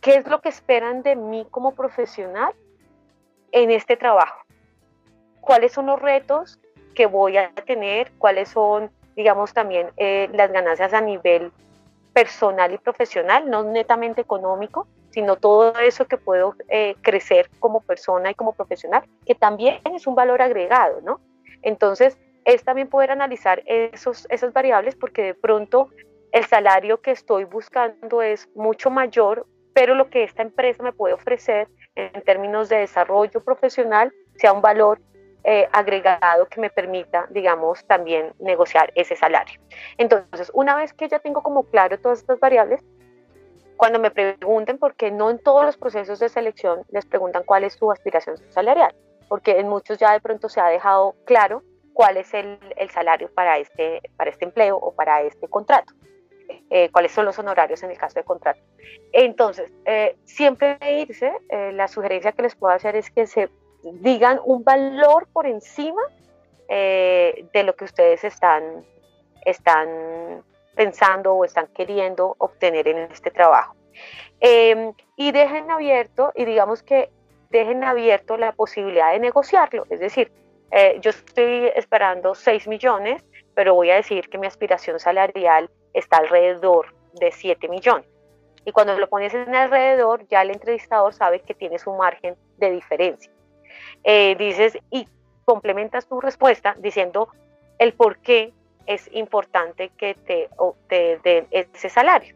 [0.00, 2.54] qué es lo que esperan de mí como profesional
[3.50, 4.46] en este trabajo.
[5.42, 6.58] ¿Cuáles son los retos
[6.94, 8.12] que voy a tener?
[8.12, 11.52] ¿Cuáles son, digamos, también eh, las ganancias a nivel
[12.12, 18.30] personal y profesional, no netamente económico, sino todo eso que puedo eh, crecer como persona
[18.30, 21.20] y como profesional, que también es un valor agregado, ¿no?
[21.62, 25.90] Entonces, es también poder analizar esos, esas variables porque de pronto
[26.32, 31.14] el salario que estoy buscando es mucho mayor, pero lo que esta empresa me puede
[31.14, 35.00] ofrecer en términos de desarrollo profesional sea un valor
[35.44, 39.60] eh, agregado que me permita, digamos, también negociar ese salario.
[39.98, 42.82] Entonces, una vez que ya tengo como claro todas estas variables,
[43.76, 47.74] cuando me pregunten, porque no en todos los procesos de selección les preguntan cuál es
[47.74, 48.94] su aspiración salarial,
[49.28, 53.28] porque en muchos ya de pronto se ha dejado claro cuál es el, el salario
[53.34, 55.92] para este, para este empleo o para este contrato.
[56.70, 58.60] Eh, cuáles son los honorarios en el caso de contrato.
[59.12, 63.50] Entonces, eh, siempre irse, eh, la sugerencia que les puedo hacer es que se
[63.82, 66.02] digan un valor por encima
[66.68, 68.84] de lo que ustedes están,
[69.44, 70.42] están
[70.74, 73.76] pensando o están queriendo obtener en este trabajo.
[74.40, 77.10] Em, y dejen abierto, y digamos que
[77.50, 79.86] dejen abierto la posibilidad de negociarlo.
[79.90, 80.32] Es decir,
[80.70, 83.22] eh, yo estoy esperando 6 millones,
[83.54, 88.06] pero voy a decir que mi aspiración salarial está alrededor de 7 millones.
[88.64, 92.70] Y cuando lo pones en alrededor, ya el entrevistador sabe que tienes un margen de
[92.70, 93.30] diferencia.
[94.04, 95.06] Eh, dices y
[95.44, 97.28] complementas tu respuesta diciendo
[97.78, 98.52] el por qué
[98.86, 100.48] es importante que te,
[100.88, 102.34] te den ese salario.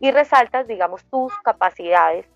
[0.00, 2.26] Y resaltas, digamos, tus capacidades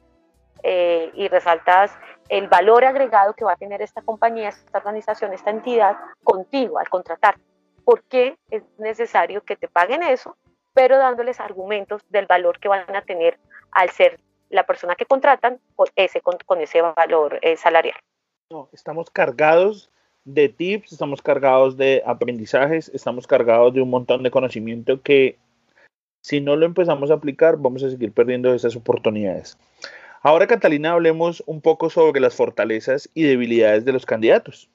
[0.63, 1.93] eh, y resaltas
[2.29, 6.89] el valor agregado que va a tener esta compañía, esta organización, esta entidad contigo al
[6.89, 7.37] contratar.
[7.85, 10.37] ¿Por qué es necesario que te paguen eso?
[10.75, 13.39] Pero dándoles argumentos del valor que van a tener
[13.71, 17.97] al ser la persona que contratan con ese, con, ese valor eh, salarial.
[18.49, 19.91] No, estamos cargados
[20.25, 25.37] de tips, estamos cargados de aprendizajes, estamos cargados de un montón de conocimiento que
[26.21, 29.59] si no lo empezamos a aplicar vamos a seguir perdiendo esas oportunidades.
[30.23, 34.71] Ahora, Catalina, hablemos un poco sobre las fortalezas y debilidades de los candidatos,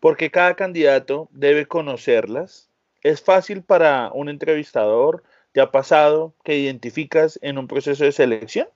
[0.00, 2.70] porque cada candidato debe conocerlas.
[3.02, 5.22] ¿Es fácil para un entrevistador?
[5.52, 8.68] ¿Te ha pasado que identificas en un proceso de selección?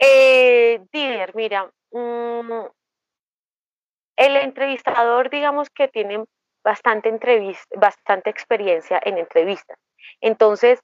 [0.00, 0.80] Eh,
[1.34, 2.66] mira, mm,
[4.16, 6.24] el entrevistador, digamos que tiene
[6.64, 9.78] bastante, entrevista, bastante experiencia en entrevistas.
[10.20, 10.80] Entonces,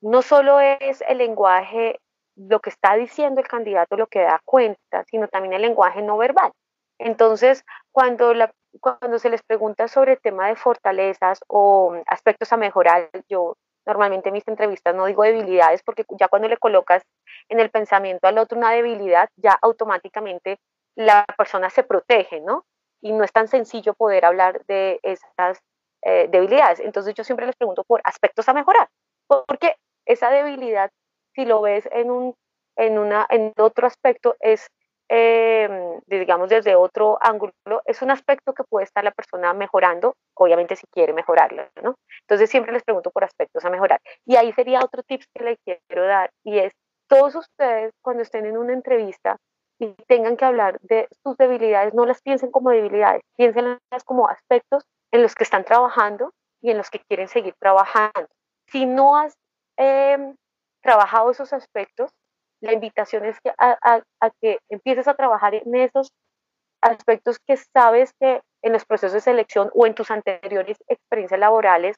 [0.00, 2.00] no solo es el lenguaje,
[2.36, 6.16] lo que está diciendo el candidato, lo que da cuenta, sino también el lenguaje no
[6.16, 6.50] verbal.
[6.98, 8.50] Entonces, cuando, la,
[8.80, 14.28] cuando se les pregunta sobre el tema de fortalezas o aspectos a mejorar, yo normalmente
[14.28, 17.02] en mis entrevistas no digo debilidades porque ya cuando le colocas
[17.48, 20.58] en el pensamiento al otro una debilidad, ya automáticamente
[20.96, 22.64] la persona se protege, ¿no?
[23.04, 25.60] y no es tan sencillo poder hablar de esas
[26.02, 26.80] eh, debilidades.
[26.80, 28.88] Entonces yo siempre les pregunto por aspectos a mejorar,
[29.26, 30.90] porque esa debilidad,
[31.34, 32.34] si lo ves en, un,
[32.76, 34.70] en, una, en otro aspecto, es,
[35.16, 37.52] em, digamos, desde otro ángulo,
[37.84, 41.94] es un aspecto que puede estar la persona mejorando, obviamente si quiere mejorarlo, ¿no?
[42.22, 44.00] Entonces siempre les pregunto por aspectos a mejorar.
[44.26, 46.72] Y ahí sería otro tip que les quiero dar, y es,
[47.06, 49.36] todos ustedes cuando estén en una entrevista,
[49.78, 54.84] y tengan que hablar de sus debilidades, no las piensen como debilidades, piénsenlas como aspectos
[55.12, 58.28] en los que están trabajando y en los que quieren seguir trabajando.
[58.68, 59.36] Si no has
[59.76, 60.34] em,
[60.82, 62.10] trabajado esos aspectos,
[62.64, 64.02] la invitación es que a,
[64.40, 66.12] que empieces a trabajar en esos
[66.82, 71.96] aspectos que sabes que en los procesos de selección o en tus anteriores experiencias laborales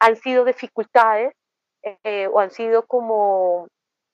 [0.00, 1.32] han sido dificultades
[2.04, 3.68] eh, o han sido como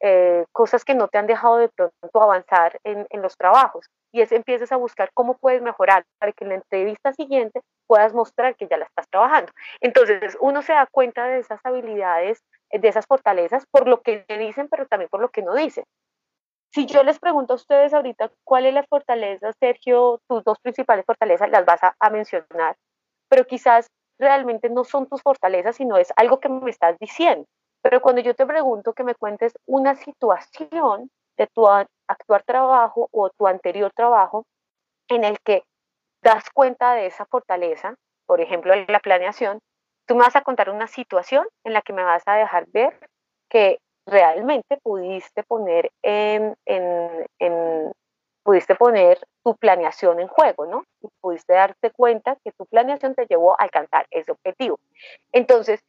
[0.05, 3.87] eh, cosas que no te han dejado de pronto avanzar en, los trabajos.
[4.13, 8.13] Y es empiezas a buscar cómo puedes mejorar para que en la entrevista siguiente puedas
[8.13, 9.53] mostrar que ya la estás trabajando.
[9.81, 14.69] Entonces, uno se da cuenta de esas habilidades, de esas fortalezas, por lo que dicen,
[14.69, 15.85] pero también por lo que no dicen.
[16.75, 21.05] Si yo les pregunto a ustedes ahorita cuál es la fortaleza, Sergio, tus dos principales
[21.05, 22.77] fortalezas las vas a mencionar,
[23.29, 27.47] pero quizás realmente no son tus fortalezas, sino es algo que me estás diciendo.
[27.83, 33.31] Pero cuando yo te pregunto que me cuentes una situación de tu actual trabajo o
[33.31, 34.45] tu anterior trabajo
[35.09, 35.65] en el que
[36.23, 39.59] das cuenta de esa fortaleza, por ejemplo, en la planeación,
[40.07, 42.99] tú me vas a contar una situación en la que me vas a dejar ver
[43.49, 45.91] que realmente pudiste poner
[49.45, 50.85] tu planeación en juego, ¿no?
[51.01, 54.81] Y pudiste darte cuenta que tu planeación te llevó a alcanzar ese objetivo.
[55.33, 55.85] Entonces,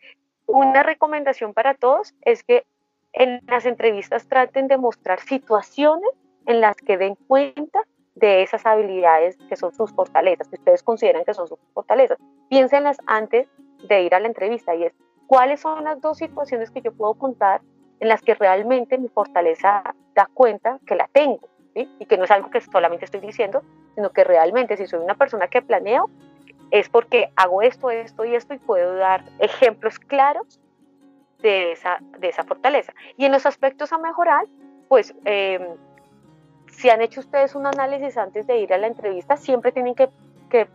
[0.46, 2.66] una recomendación para todos es que
[3.14, 6.10] en las entrevistas traten de mostrar situaciones
[6.46, 7.84] en las que den cuenta
[8.16, 12.18] de esas habilidades que son sus fortalezas, que ustedes consideran que son sus fortalezas.
[12.50, 13.48] Piénsenlas antes
[13.84, 14.94] de ir a la entrevista y es,
[15.28, 17.62] ¿cuáles son las dos situaciones que yo puedo contar
[18.00, 19.84] en las que realmente mi fortaleza
[20.16, 21.48] da cuenta que la tengo?
[21.76, 23.64] Y que no es algo que solamente estoy diciendo,
[23.96, 26.10] sino que realmente si soy una persona que planeo,
[26.70, 30.60] es porque hago esto, esto y esto y puedo dar ejemplos claros
[31.40, 32.94] de esa, de esa fortaleza.
[33.18, 34.46] Y en los aspectos a mejorar,
[34.88, 35.62] pues em,
[36.72, 40.10] si han hecho ustedes un análisis antes de ir a la entrevista, siempre tienen que,
[40.50, 40.68] que,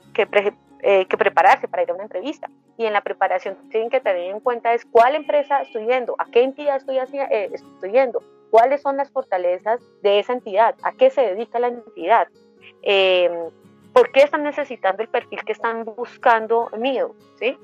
[0.83, 2.51] eh, que, prepararse para ir a una entrevista.
[2.77, 6.27] Y en la preparación tienen que tener en cuenta es cuál empresa estoy yendo, a
[6.27, 11.11] qué entidad estoy, eh, estoy yendo, cuáles son las fortalezas de esa entidad, a qué
[11.11, 12.29] se dedica la entidad,
[12.83, 13.51] em,
[13.93, 17.59] por qué están necesitando el perfil que están buscando mío, ¿sí?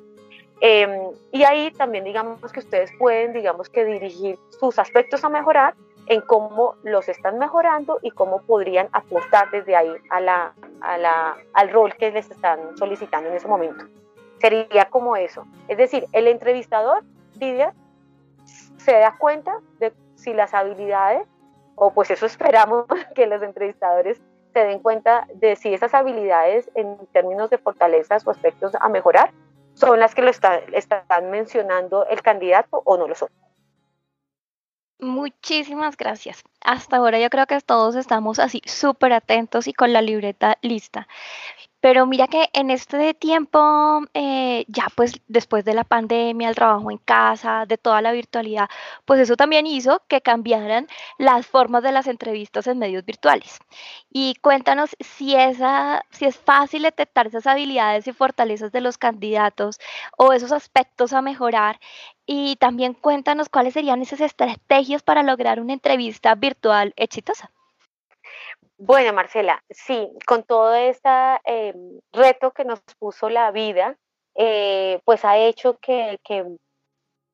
[0.60, 5.74] Em, y ahí también digamos que ustedes pueden, digamos que dirigir sus aspectos a mejorar
[6.06, 11.36] en cómo los están mejorando y cómo podrían aportar desde ahí a la, a la,
[11.54, 13.86] al rol que les están solicitando en ese momento.
[14.40, 15.46] Sería como eso.
[15.68, 17.02] Es decir, el entrevistador,
[17.40, 17.72] Lidia,
[18.76, 21.26] se da cuenta de si las habilidades,
[21.74, 24.20] o pues eso esperamos que los entrevistadores
[24.52, 29.32] se den cuenta de si esas habilidades en términos de fortalezas o aspectos a mejorar
[29.74, 33.28] son las que lo están mencionando el candidato o no lo son.
[35.00, 36.42] Muchísimas gracias.
[36.60, 41.08] Hasta ahora yo creo que todos estamos así súper atentos y con la libreta lista.
[41.80, 46.90] Pero mira que en este tiempo, eh, ya pues después de la pandemia, el trabajo
[46.90, 48.68] en casa, de toda la virtualidad,
[49.04, 53.58] pues eso también hizo que cambiaran las formas de las entrevistas en medios virtuales.
[54.10, 59.78] Y cuéntanos si, esa, si es fácil detectar esas habilidades y fortalezas de los candidatos
[60.16, 61.78] o esos aspectos a mejorar.
[62.26, 67.50] Y también cuéntanos cuáles serían esas estrategias para lograr una entrevista virtual exitosa.
[68.78, 71.08] Bueno, Marcela, sí, con todo este
[72.12, 73.96] reto que nos puso la vida,
[74.34, 76.18] eh, pues ha hecho que,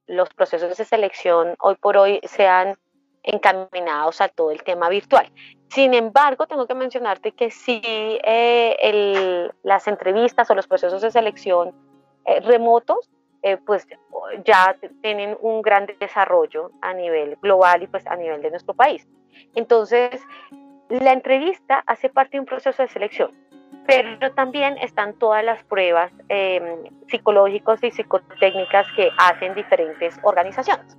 [0.07, 2.77] los procesos de selección hoy por hoy sean
[3.23, 5.31] encaminados a todo el tema virtual.
[5.69, 11.73] Sin embargo, tengo que mencionarte que sí, eh, las entrevistas o los procesos de selección
[12.43, 13.09] remotos,
[13.65, 13.87] pues
[14.45, 19.07] ya tienen un gran desarrollo a nivel global y pues a nivel de nuestro país.
[19.55, 20.21] Entonces,
[20.89, 23.31] la entrevista hace parte de un proceso de selección,
[23.87, 30.97] pero también están todas las pruebas eh, psicológicas y psicotécnicas que hacen diferentes organizaciones.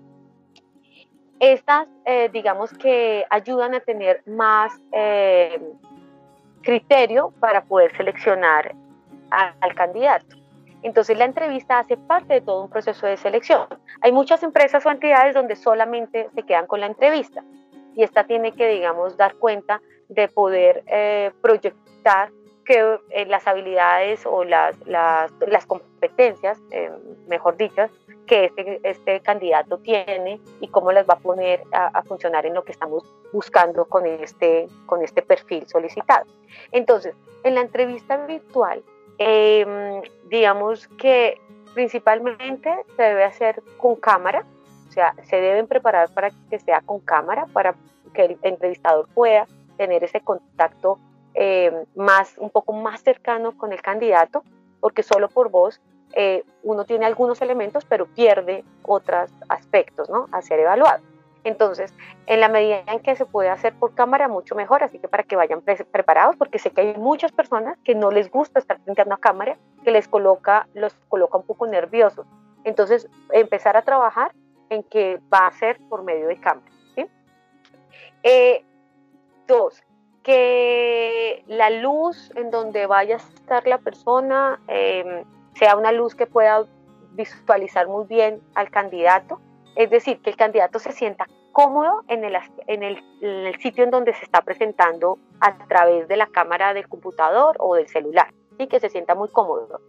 [1.39, 5.62] Estas, eh, digamos que ayudan a tener más em,
[6.62, 8.75] criterio para poder seleccionar
[9.32, 10.40] al candidato.
[10.83, 13.67] Entonces la entrevista hace parte de todo un proceso de selección.
[14.01, 17.43] Hay muchas empresas o entidades donde solamente se quedan con la entrevista
[17.95, 22.31] y esta tiene que, digamos, dar cuenta de poder eh, proyectar
[22.65, 26.91] que eh, las habilidades o las, las, competencias, eh,
[27.27, 27.87] mejor dicho,
[28.27, 32.63] que este, este, candidato tiene y cómo las va a poner a, funcionar en lo
[32.63, 36.25] que estamos buscando con este, con este perfil solicitado.
[36.71, 38.83] Entonces, en la entrevista virtual,
[39.17, 41.39] em, digamos que
[41.74, 44.45] principalmente se debe hacer con cámara,
[44.88, 47.76] o sea, se deben preparar para que sea con cámara, para
[48.13, 49.47] que el entrevistador pueda
[49.78, 51.00] tener ese contacto
[51.34, 54.43] eh, más, un poco más cercano con el candidato,
[54.80, 55.80] porque solo por voz
[56.13, 60.28] eh, uno tiene algunos elementos, pero pierde otros aspectos ¿no?
[60.32, 61.02] a ser evaluado.
[61.43, 61.93] Entonces,
[62.27, 65.24] en la medida en que se puede hacer por cámara, mucho mejor, así que para
[65.24, 69.01] que vayan preparados, porque sé que hay muchas personas que no les gusta estar frente
[69.01, 72.28] a una cámara, que les coloca, los coloca un poco nerviosos.
[72.63, 74.34] Entonces, empezar a trabajar
[74.70, 76.72] en que va a ser por medio de cámara.
[78.24, 78.63] Eh,
[79.47, 79.84] dos,
[80.24, 85.24] que la luz en donde vaya a estar la persona em,
[85.55, 86.65] sea una luz que pueda
[87.13, 89.41] visualizar muy bien al candidato,
[89.76, 92.38] es decir, que el candidato se sienta cómodo en el,
[92.68, 96.74] en el, en el sitio en donde se está presentando a través de la cámara
[96.74, 99.82] del computador o del celular, y que se sienta muy cómodo.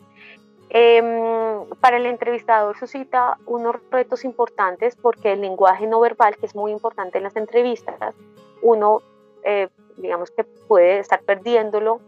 [0.75, 6.55] Em, para el entrevistador suscita unos retos importantes porque el lenguaje no verbal, que es
[6.55, 8.15] muy importante en las entrevistas,
[8.63, 9.03] uno,
[9.45, 12.01] eh, digamos que puede estar perdiéndolo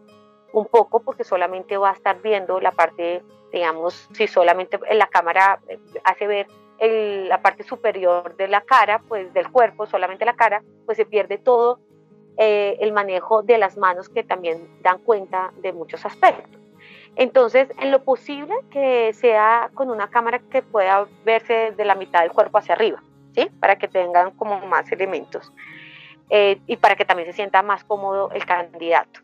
[0.55, 5.61] un poco porque solamente va a estar viendo la parte, digamos, si solamente la cámara
[5.69, 6.47] eh, hace ver
[6.81, 11.39] la parte superior de la cara, pues del cuerpo, solamente la cara, pues se pierde
[11.39, 11.81] todo
[12.37, 16.61] eh, el manejo de las manos que también dan cuenta de muchos aspectos.
[17.17, 22.23] Entonces, en lo posible que sea con una cámara que pueda verse de la mitad
[22.23, 23.03] del cuerpo hacia arriba,
[23.35, 23.49] ¿sí?
[23.61, 25.53] Para que tengan como más elementos
[26.29, 29.21] eh, y para que también se sienta más cómodo el candidato.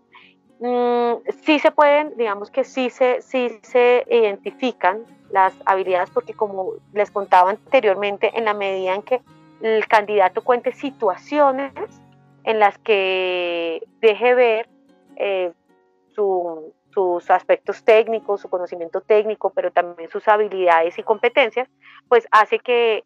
[0.60, 6.74] Mm, sí se pueden, digamos que sí se, sí se identifican las habilidades porque como
[6.92, 9.20] les contaba anteriormente, en la medida en que
[9.62, 11.72] el candidato cuente situaciones
[12.44, 14.68] en las que deje ver
[15.16, 15.52] eh,
[16.14, 21.68] sus aspectos técnicos, su conocimiento técnico, pero también sus habilidades y competencias,
[22.08, 23.04] pues hace que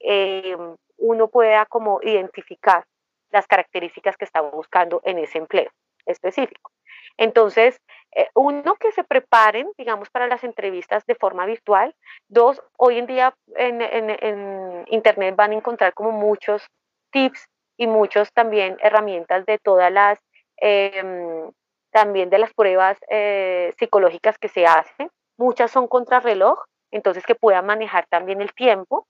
[0.00, 0.56] eh,
[0.96, 2.84] uno pueda como identificar
[3.30, 5.70] las características que está buscando en ese empleo
[6.06, 6.72] específico.
[7.16, 7.80] Entonces,
[8.12, 11.94] eh, uno, que se preparen, digamos, para las entrevistas de forma virtual.
[12.28, 16.66] Dos, hoy en día en, Internet van a encontrar como muchos
[17.12, 17.46] tips
[17.76, 20.18] y muchos también herramientas de todas las,
[20.56, 21.50] em,
[21.90, 25.10] también de las pruebas eh, psicológicas que se hacen.
[25.36, 29.06] Muchas son contrarreloj, entonces que puedan manejar también el tiempo.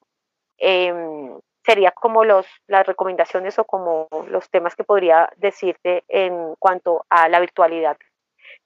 [0.58, 7.04] Em, sería como los, las recomendaciones o como los temas que podría decirte en cuanto
[7.10, 7.96] a la virtualidad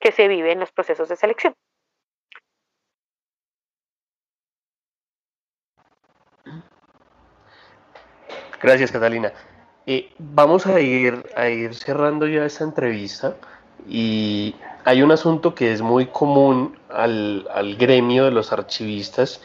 [0.03, 1.55] que se vive en los procesos de selección.
[8.61, 9.33] Gracias, Catalina.
[9.87, 13.37] Eh, vamos a ir, a ir cerrando ya esta entrevista
[13.89, 19.41] y hay un asunto que es muy común al, al gremio de los archivistas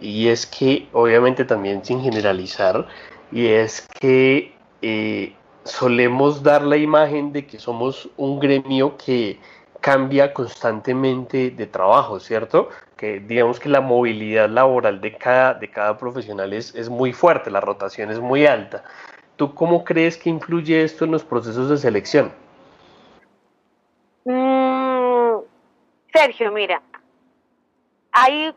[0.00, 2.86] y es que, obviamente también sin generalizar,
[3.32, 9.40] y es que eh, solemos dar la imagen de que somos un gremio que
[9.80, 12.68] cambia constantemente de trabajo, ¿cierto?
[12.96, 17.50] Que digamos que la movilidad laboral de cada, de cada profesional es, es muy fuerte,
[17.50, 18.84] la rotación es muy alta.
[19.36, 22.32] ¿Tú cómo crees que influye esto en los procesos de selección?
[24.24, 25.36] Mm,
[26.12, 26.82] Sergio, mira,
[28.12, 28.54] hay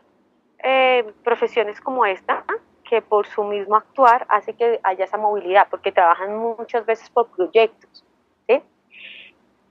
[0.58, 2.44] eh, profesiones como esta
[2.84, 7.28] que por su mismo actuar hace que haya esa movilidad, porque trabajan muchas veces por
[7.28, 8.04] proyectos.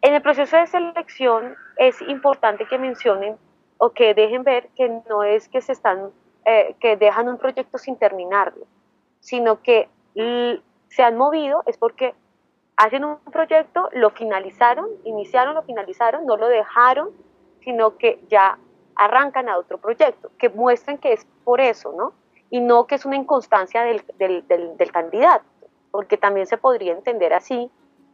[0.02, 3.38] En el proceso de selección es importante que mencionen
[3.78, 6.12] o que dejen ver que no es que se están,
[6.46, 8.66] eh, que dejan un proyecto sin terminarlo,
[9.20, 9.90] sino que
[10.90, 12.16] se han movido es porque
[12.78, 17.12] hacen un proyecto, lo finalizaron, iniciaron, lo finalizaron, no lo dejaron,
[17.64, 18.58] sino que ya
[18.96, 22.14] arrancan a otro proyecto, que muestren que es por eso, ¿no?
[22.50, 25.46] Y no que es una inconstancia del, del, del, candidato,
[25.92, 27.72] porque también se podría entender así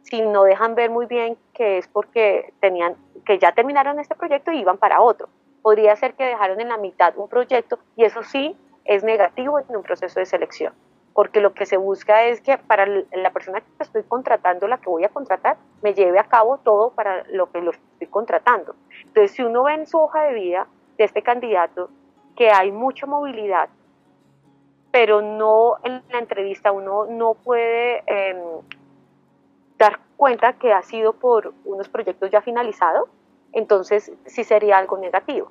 [0.08, 2.96] si no dejan ver muy bien que es porque tenían,
[3.26, 5.28] que ya terminaron este proyecto y iban para otro.
[5.62, 9.76] Podría ser que dejaron en la mitad un proyecto y eso sí es negativo en
[9.76, 10.72] un proceso de selección,
[11.12, 14.88] porque lo que se busca es que para la persona que estoy contratando, la que
[14.88, 18.74] voy a contratar, me lleve a cabo todo para lo que lo estoy contratando.
[19.04, 21.90] Entonces, si uno ve en su hoja de vida de este candidato
[22.34, 23.68] que hay mucha movilidad,
[24.90, 28.38] pero no en la entrevista uno no puede em,
[30.18, 33.08] cuenta que ha sido por unos proyectos ya finalizados,
[33.52, 35.50] entonces sí sería algo negativo.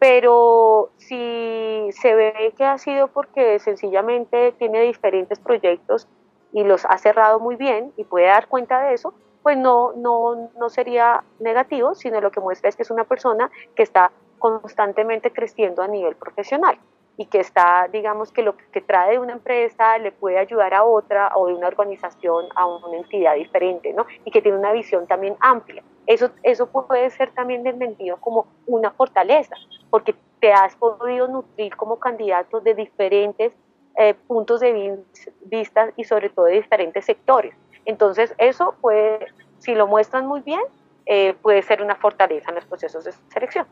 [0.00, 6.08] Pero si se ve que ha sido porque sencillamente tiene diferentes proyectos
[6.52, 10.50] y los ha cerrado muy bien y puede dar cuenta de eso, pues no, no,
[10.58, 15.30] no sería negativo, sino lo que muestra es que es una persona que está constantemente
[15.30, 16.78] creciendo a nivel profesional
[17.16, 20.84] y que está, digamos, que lo que trae de una empresa le puede ayudar a
[20.84, 24.06] otra o de una organización a una entidad diferente, ¿no?
[24.24, 25.82] Y que tiene una visión también amplia.
[26.06, 29.56] Eso, eso puede ser también entendido como una fortaleza,
[29.90, 33.52] porque te has podido nutrir como candidato de diferentes
[33.98, 34.98] eh, puntos de
[35.44, 37.54] vista y sobre todo de diferentes sectores.
[37.86, 39.26] Entonces, eso puede,
[39.58, 40.60] si lo muestran muy bien,
[41.06, 43.66] eh, puede ser una fortaleza en los procesos de selección.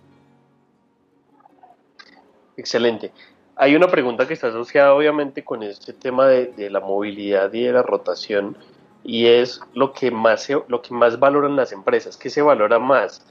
[2.56, 3.12] Excelente.
[3.56, 7.72] Hay una pregunta que está asociada obviamente con este tema de, la movilidad y de
[7.72, 8.56] la rotación
[9.04, 12.16] y es lo que más lo que más valoran las empresas.
[12.16, 13.24] ¿Qué se valora más?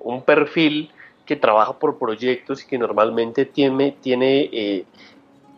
[0.00, 0.90] Un perfil
[1.26, 4.84] que trabaja por proyectos y que normalmente tiene, tiene eh,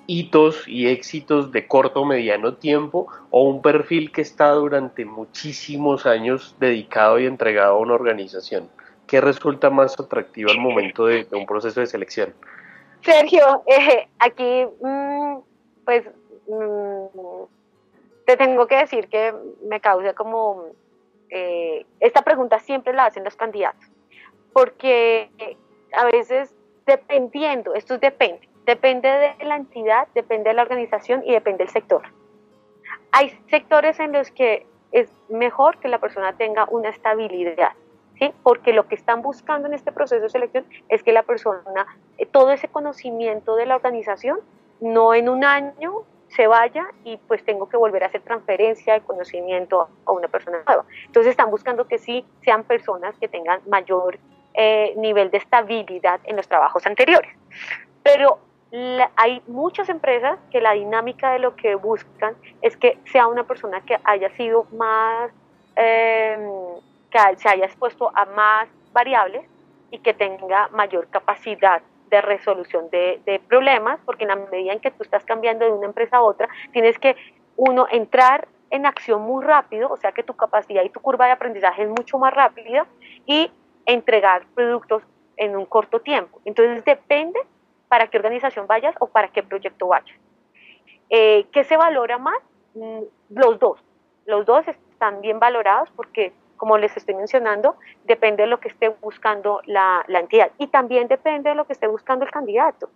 [0.07, 6.05] hitos y éxitos de corto o mediano tiempo o un perfil que está durante muchísimos
[6.05, 8.69] años dedicado y entregado a una organización.
[9.07, 12.35] ¿Qué resulta más atractivo al momento de un proceso de selección?
[13.03, 15.39] Sergio, eh, aquí, mm,
[15.85, 16.05] pues,
[16.47, 17.45] mm,
[18.27, 20.65] te tengo que decir que me causa como,
[21.31, 23.85] eh, esta pregunta siempre la hacen los candidatos,
[24.53, 25.31] porque
[25.93, 26.55] a veces
[26.87, 32.03] dependiendo, esto depende, depende de la entidad, depende de la organización y depende del sector.
[33.13, 37.73] Hay sectores en los que es mejor que la persona tenga una estabilidad,
[38.43, 41.87] porque lo que están buscando en este proceso de selección es que la persona,
[42.19, 44.41] eh, todo ese conocimiento de la organización,
[44.81, 49.01] no en un año se vaya y pues tengo que volver a hacer transferencia de
[49.01, 50.85] conocimiento a una persona nueva.
[51.07, 54.19] Entonces están buscando que sí sean personas que tengan mayor
[54.55, 57.31] eh, nivel de estabilidad en los trabajos anteriores.
[58.03, 58.39] Pero
[59.17, 63.81] hay muchas empresas que la dinámica de lo que buscan es que sea una persona
[63.81, 65.33] que haya sido más,
[65.75, 66.49] em,
[67.11, 69.45] que se haya expuesto a más variables
[69.91, 74.91] y que tenga mayor capacidad de resolución de, problemas, porque en la medida en que
[74.91, 77.17] tú estás cambiando de una empresa a otra, tienes que,
[77.57, 81.33] uno, entrar en acción muy rápido, o sea que tu capacidad y tu curva de
[81.33, 82.87] aprendizaje es mucho más rápida
[83.27, 83.51] y
[83.87, 85.03] entregar productos
[85.37, 86.41] en un corto tiempo.
[86.45, 87.41] Entonces depende
[87.89, 90.17] para qué organización vayas o para qué proyecto vayas.
[91.09, 92.39] Eh, ¿Qué se valora más?
[92.75, 93.83] Mm, los dos.
[94.27, 98.91] Los dos están bien valorados porque como les estoy mencionando, depende de lo que esté
[98.91, 102.91] buscando la, entidad y también depende de lo que esté buscando el candidato.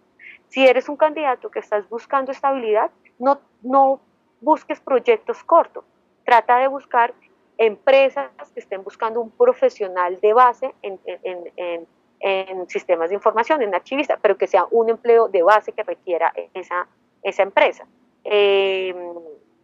[0.48, 4.00] Si eres un candidato que estás buscando estabilidad, no, no
[4.42, 5.82] busques proyectos cortos,
[6.26, 7.14] trata de buscar
[7.56, 11.86] empresas que estén buscando un profesional de base en, en,
[12.20, 16.34] en, sistemas de información, en archivista, pero que sea un empleo de base que requiera
[16.52, 16.86] esa,
[17.22, 17.86] esa empresa.
[18.24, 18.94] Eh,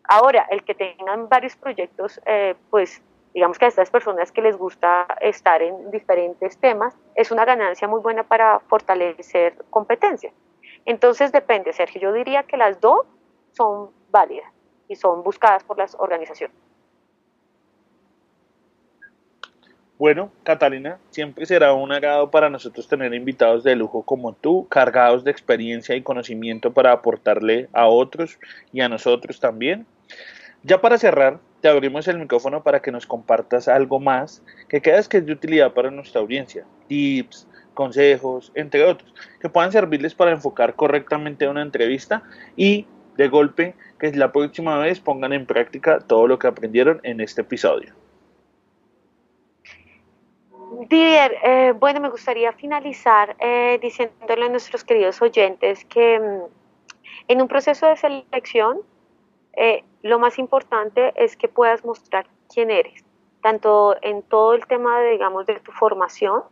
[0.04, 3.02] ahora, el que tengan varios proyectos, eh, pues
[3.34, 7.88] digamos que a estas personas que les gusta estar en diferentes temas, es una ganancia
[7.88, 10.32] muy buena para fortalecer competencias.
[10.84, 13.06] Entonces depende, Sergio, yo diría que las dos
[13.52, 14.50] son válidas
[14.88, 16.56] y son buscadas por las organizaciones.
[20.00, 25.24] Bueno, Catalina, siempre será un agrado para nosotros tener invitados de lujo como tú, cargados
[25.24, 28.38] de experiencia y conocimiento para aportarle a otros
[28.72, 29.86] y a nosotros también.
[30.62, 35.08] Ya para cerrar, te abrimos el micrófono para que nos compartas algo más que creas
[35.08, 40.32] que es de utilidad para nuestra audiencia, tips, consejos, entre otros, que puedan servirles para
[40.32, 42.22] enfocar correctamente una entrevista
[42.56, 42.86] y
[43.16, 47.42] de golpe que la próxima vez pongan en práctica todo lo que aprendieron en este
[47.42, 47.94] episodio.
[50.88, 56.42] Didier, eh, bueno, me gustaría finalizar eh, diciéndole a nuestros queridos oyentes que mm,
[57.28, 58.80] en un proceso de selección
[59.54, 63.04] eh, lo más importante es que puedas mostrar quién eres,
[63.42, 66.42] tanto en todo el tema, de, digamos, de tu formación,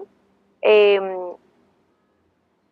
[0.61, 1.34] em,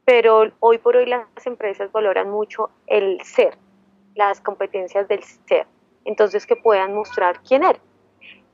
[0.05, 3.57] pero hoy por hoy las empresas valoran mucho el ser,
[4.15, 5.67] las competencias del ser,
[6.05, 7.83] entonces que puedan mostrar quién eres.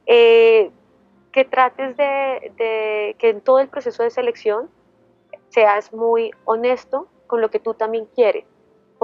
[0.06, 0.70] Eh,
[1.30, 4.68] que trates de, de que en todo el proceso de selección
[5.48, 8.44] seas muy honesto con lo que tú también quieres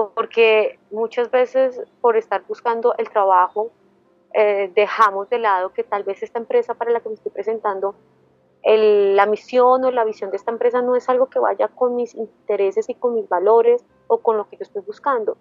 [0.07, 3.71] porque muchas veces por estar buscando el trabajo
[4.33, 7.95] eh, dejamos de lado que tal vez esta empresa para la que me estoy presentando,
[8.63, 12.13] la misión o la visión de esta empresa no es algo que vaya con mis
[12.13, 15.37] intereses y con mis valores o con lo que yo estoy buscando.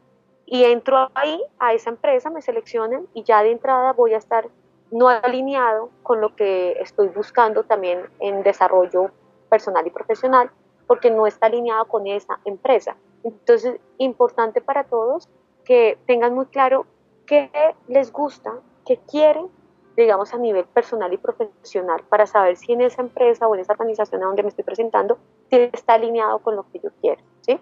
[0.47, 4.49] Y entro ahí a esa empresa, me seleccionan y ya de entrada voy a estar
[4.91, 9.11] no alineado con lo que estoy buscando también en desarrollo
[9.51, 10.51] personal y profesional,
[10.87, 12.97] porque no está alineado con esa empresa.
[13.25, 15.29] Entonces, importante para todos
[15.65, 16.87] que tengan muy claro
[17.27, 17.51] qué
[17.89, 18.55] les gusta,
[18.87, 19.49] qué quieren,
[19.97, 23.73] digamos, a nivel personal y profesional, para saber si en esa empresa o en esa
[23.73, 25.19] organización a donde me estoy presentando
[25.51, 27.21] está alineado con lo que yo quiero.
[27.43, 27.61] ¿sí?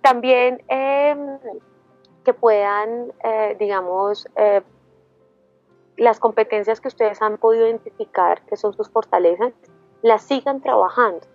[0.00, 1.38] También em,
[2.24, 4.62] que puedan, eh, digamos, eh,
[5.96, 9.52] las competencias que ustedes han podido identificar, que son sus fortalezas,
[10.02, 11.26] las sigan trabajando,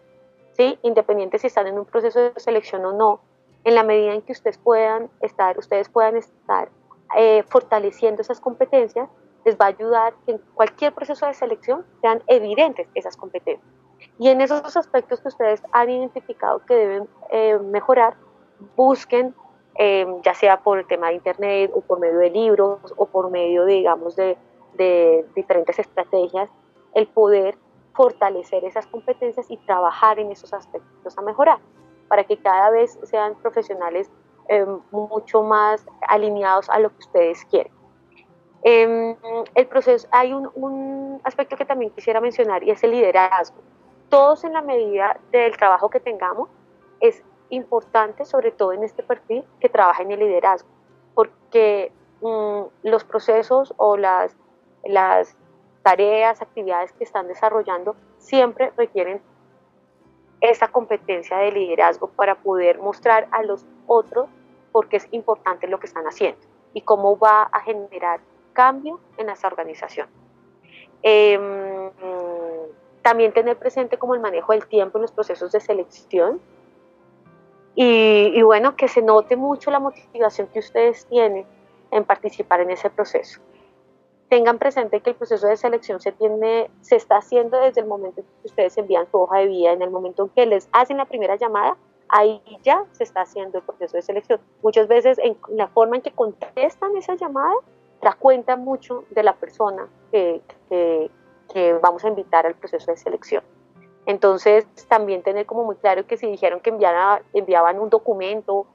[0.54, 0.80] ¿sí?
[0.84, 3.20] Independiente si están en un proceso de selección o no,
[3.64, 6.70] en la medida en que ustedes puedan estar, ustedes puedan estar
[7.16, 9.10] eh, fortaleciendo esas competencias,
[9.46, 13.68] les va a ayudar que en cualquier proceso de selección sean evidentes esas competencias.
[14.20, 18.16] Y en esos aspectos que ustedes han identificado que deben eh, mejorar,
[18.76, 19.34] busquen,
[19.76, 23.30] eh, ya sea por el tema de Internet o por medio de libros o por
[23.32, 24.38] medio, digamos, de,
[24.74, 26.50] de diferentes estrategias,
[26.94, 27.58] el poder
[27.94, 31.60] fortalecer esas competencias y trabajar en esos aspectos a mejorar
[32.08, 34.10] para que cada vez sean profesionales
[34.50, 37.72] eh, mucho más alineados a lo que ustedes quieren.
[38.64, 39.16] Eh,
[39.56, 43.58] el proceso, hay un, un, aspecto que también quisiera mencionar y es el liderazgo.
[44.10, 46.50] Todos en la medida del trabajo que tengamos
[47.00, 50.70] es importante, sobre todo en este perfil, que trabaja en el liderazgo,
[51.14, 51.92] porque
[52.22, 54.36] mm, los procesos o las,
[54.84, 55.36] las
[55.84, 59.22] tareas, actividades que están desarrollando siempre requieren
[60.44, 64.28] esa competencia de liderazgo para poder mostrar a los otros
[64.74, 66.42] por qué es importante lo que están haciendo
[66.74, 68.20] y cómo va a generar
[68.52, 70.08] cambio en esa organización.
[71.02, 71.90] Em,
[73.02, 76.42] también tener presente como el manejo del tiempo en los procesos de selección
[77.76, 81.46] y, bueno, que se note mucho la motivación que ustedes tienen
[81.90, 83.40] en participar en ese proceso.
[84.34, 88.22] Tengan presente que el proceso de selección se, tiene, se está haciendo desde el momento
[88.22, 90.98] en que ustedes envían su hoja de vida, en el momento en que les hacen
[90.98, 91.78] la primera llamada,
[92.10, 94.42] ahí ya se está haciendo el proceso de selección.
[94.64, 97.54] Muchas veces en la forma en que contestan esa llamada,
[98.02, 101.12] da cuenta mucho de la persona que, que,
[101.54, 103.44] que vamos a invitar al proceso de selección.
[104.08, 108.66] Entonces, también tener como muy claro que si dijeron que enviaban un documento,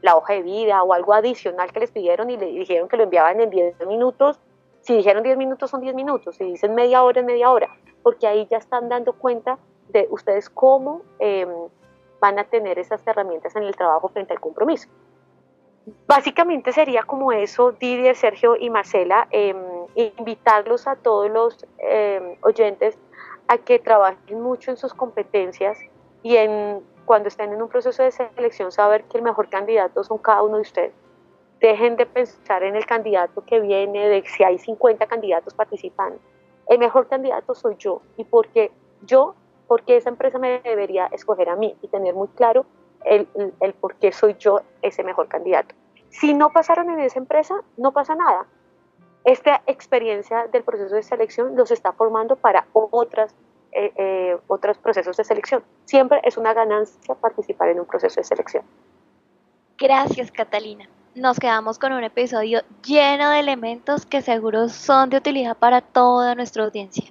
[0.00, 3.02] la hoja de vida o algo adicional que les pidieron y le dijeron que lo
[3.02, 4.38] enviaban en 10 minutos,
[4.88, 7.68] si dijeron 10 minutos son 10 minutos, si dicen media hora es media hora,
[8.02, 9.58] porque ahí ya están dando cuenta
[9.90, 11.50] de ustedes cómo em,
[12.20, 14.88] van a tener esas herramientas en el trabajo frente al compromiso.
[16.06, 19.58] Básicamente sería como eso, Didier, Sergio y Marcela, em,
[19.94, 22.98] invitarlos a todos los em, oyentes
[23.46, 25.78] a que trabajen mucho en sus competencias
[26.22, 30.16] y en cuando estén en un proceso de selección saber que el mejor candidato son
[30.16, 31.07] cada uno de ustedes.
[31.60, 36.18] Dejen de pensar en el candidato que viene, de si hay 50 candidatos participando.
[36.68, 38.70] El mejor candidato soy yo y porque
[39.02, 39.34] yo,
[39.66, 42.66] porque esa empresa me debería escoger a mí y tener muy claro
[43.04, 43.26] el,
[43.80, 45.74] por qué soy yo ese mejor candidato.
[46.10, 48.46] Si no pasaron en esa empresa, no pasa nada
[49.24, 53.34] esta experiencia del proceso de selección los está formando para otras,
[53.72, 55.62] eh, eh, otros procesos de selección.
[55.84, 58.64] Siempre es una ganancia participar en un proceso de selección.
[59.76, 60.88] Gracias, Catalina.
[61.14, 66.34] Nos quedamos con un episodio lleno de elementos que seguro son de utilidad para toda
[66.34, 67.04] nuestra audiencia.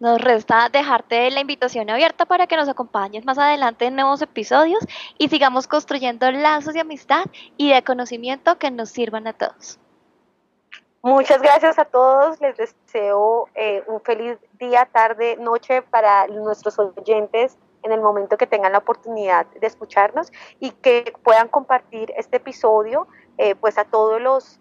[0.00, 4.84] Nos resta dejarte la invitación abierta para que nos acompañes más adelante en nuevos episodios
[5.16, 7.24] y sigamos construyendo lazos de amistad
[7.56, 9.78] y de conocimiento que nos sirvan a todos.
[11.02, 12.40] Muchas gracias a todos.
[12.40, 18.46] Les deseo eh, un feliz día, tarde, noche para nuestros oyentes en el momento que
[18.46, 23.06] tengan la oportunidad de escucharnos y que puedan compartir este episodio
[23.38, 24.60] eh, pues a todos los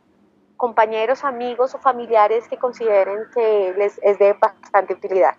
[0.55, 5.35] compañeros, amigos o familiares que consideren que les es de bastante utilidad.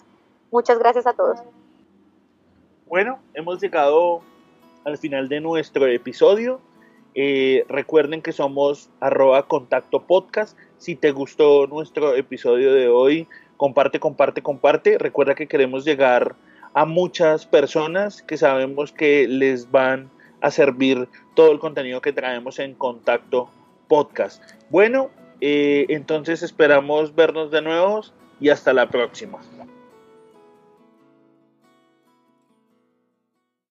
[0.51, 1.41] Muchas gracias a todos.
[2.87, 4.23] Bueno, hemos llegado
[4.85, 6.61] al final de nuestro episodio.
[7.15, 13.27] Eh, recuerden que somos arroba contacto podcast si te gustó nuestro episodio de hoy,
[13.57, 14.99] comparte, comparte, comparte.
[14.99, 16.37] Recuerda que queremos llegar
[16.75, 20.11] a muchas personas que sabemos que les van
[20.41, 23.51] a servir todo el contenido que traemos en Contacto
[23.89, 24.43] Podcast.
[24.71, 25.11] Bueno,
[25.41, 28.03] eh, entonces esperamos vernos de nuevo
[28.41, 29.39] y hasta la próxima.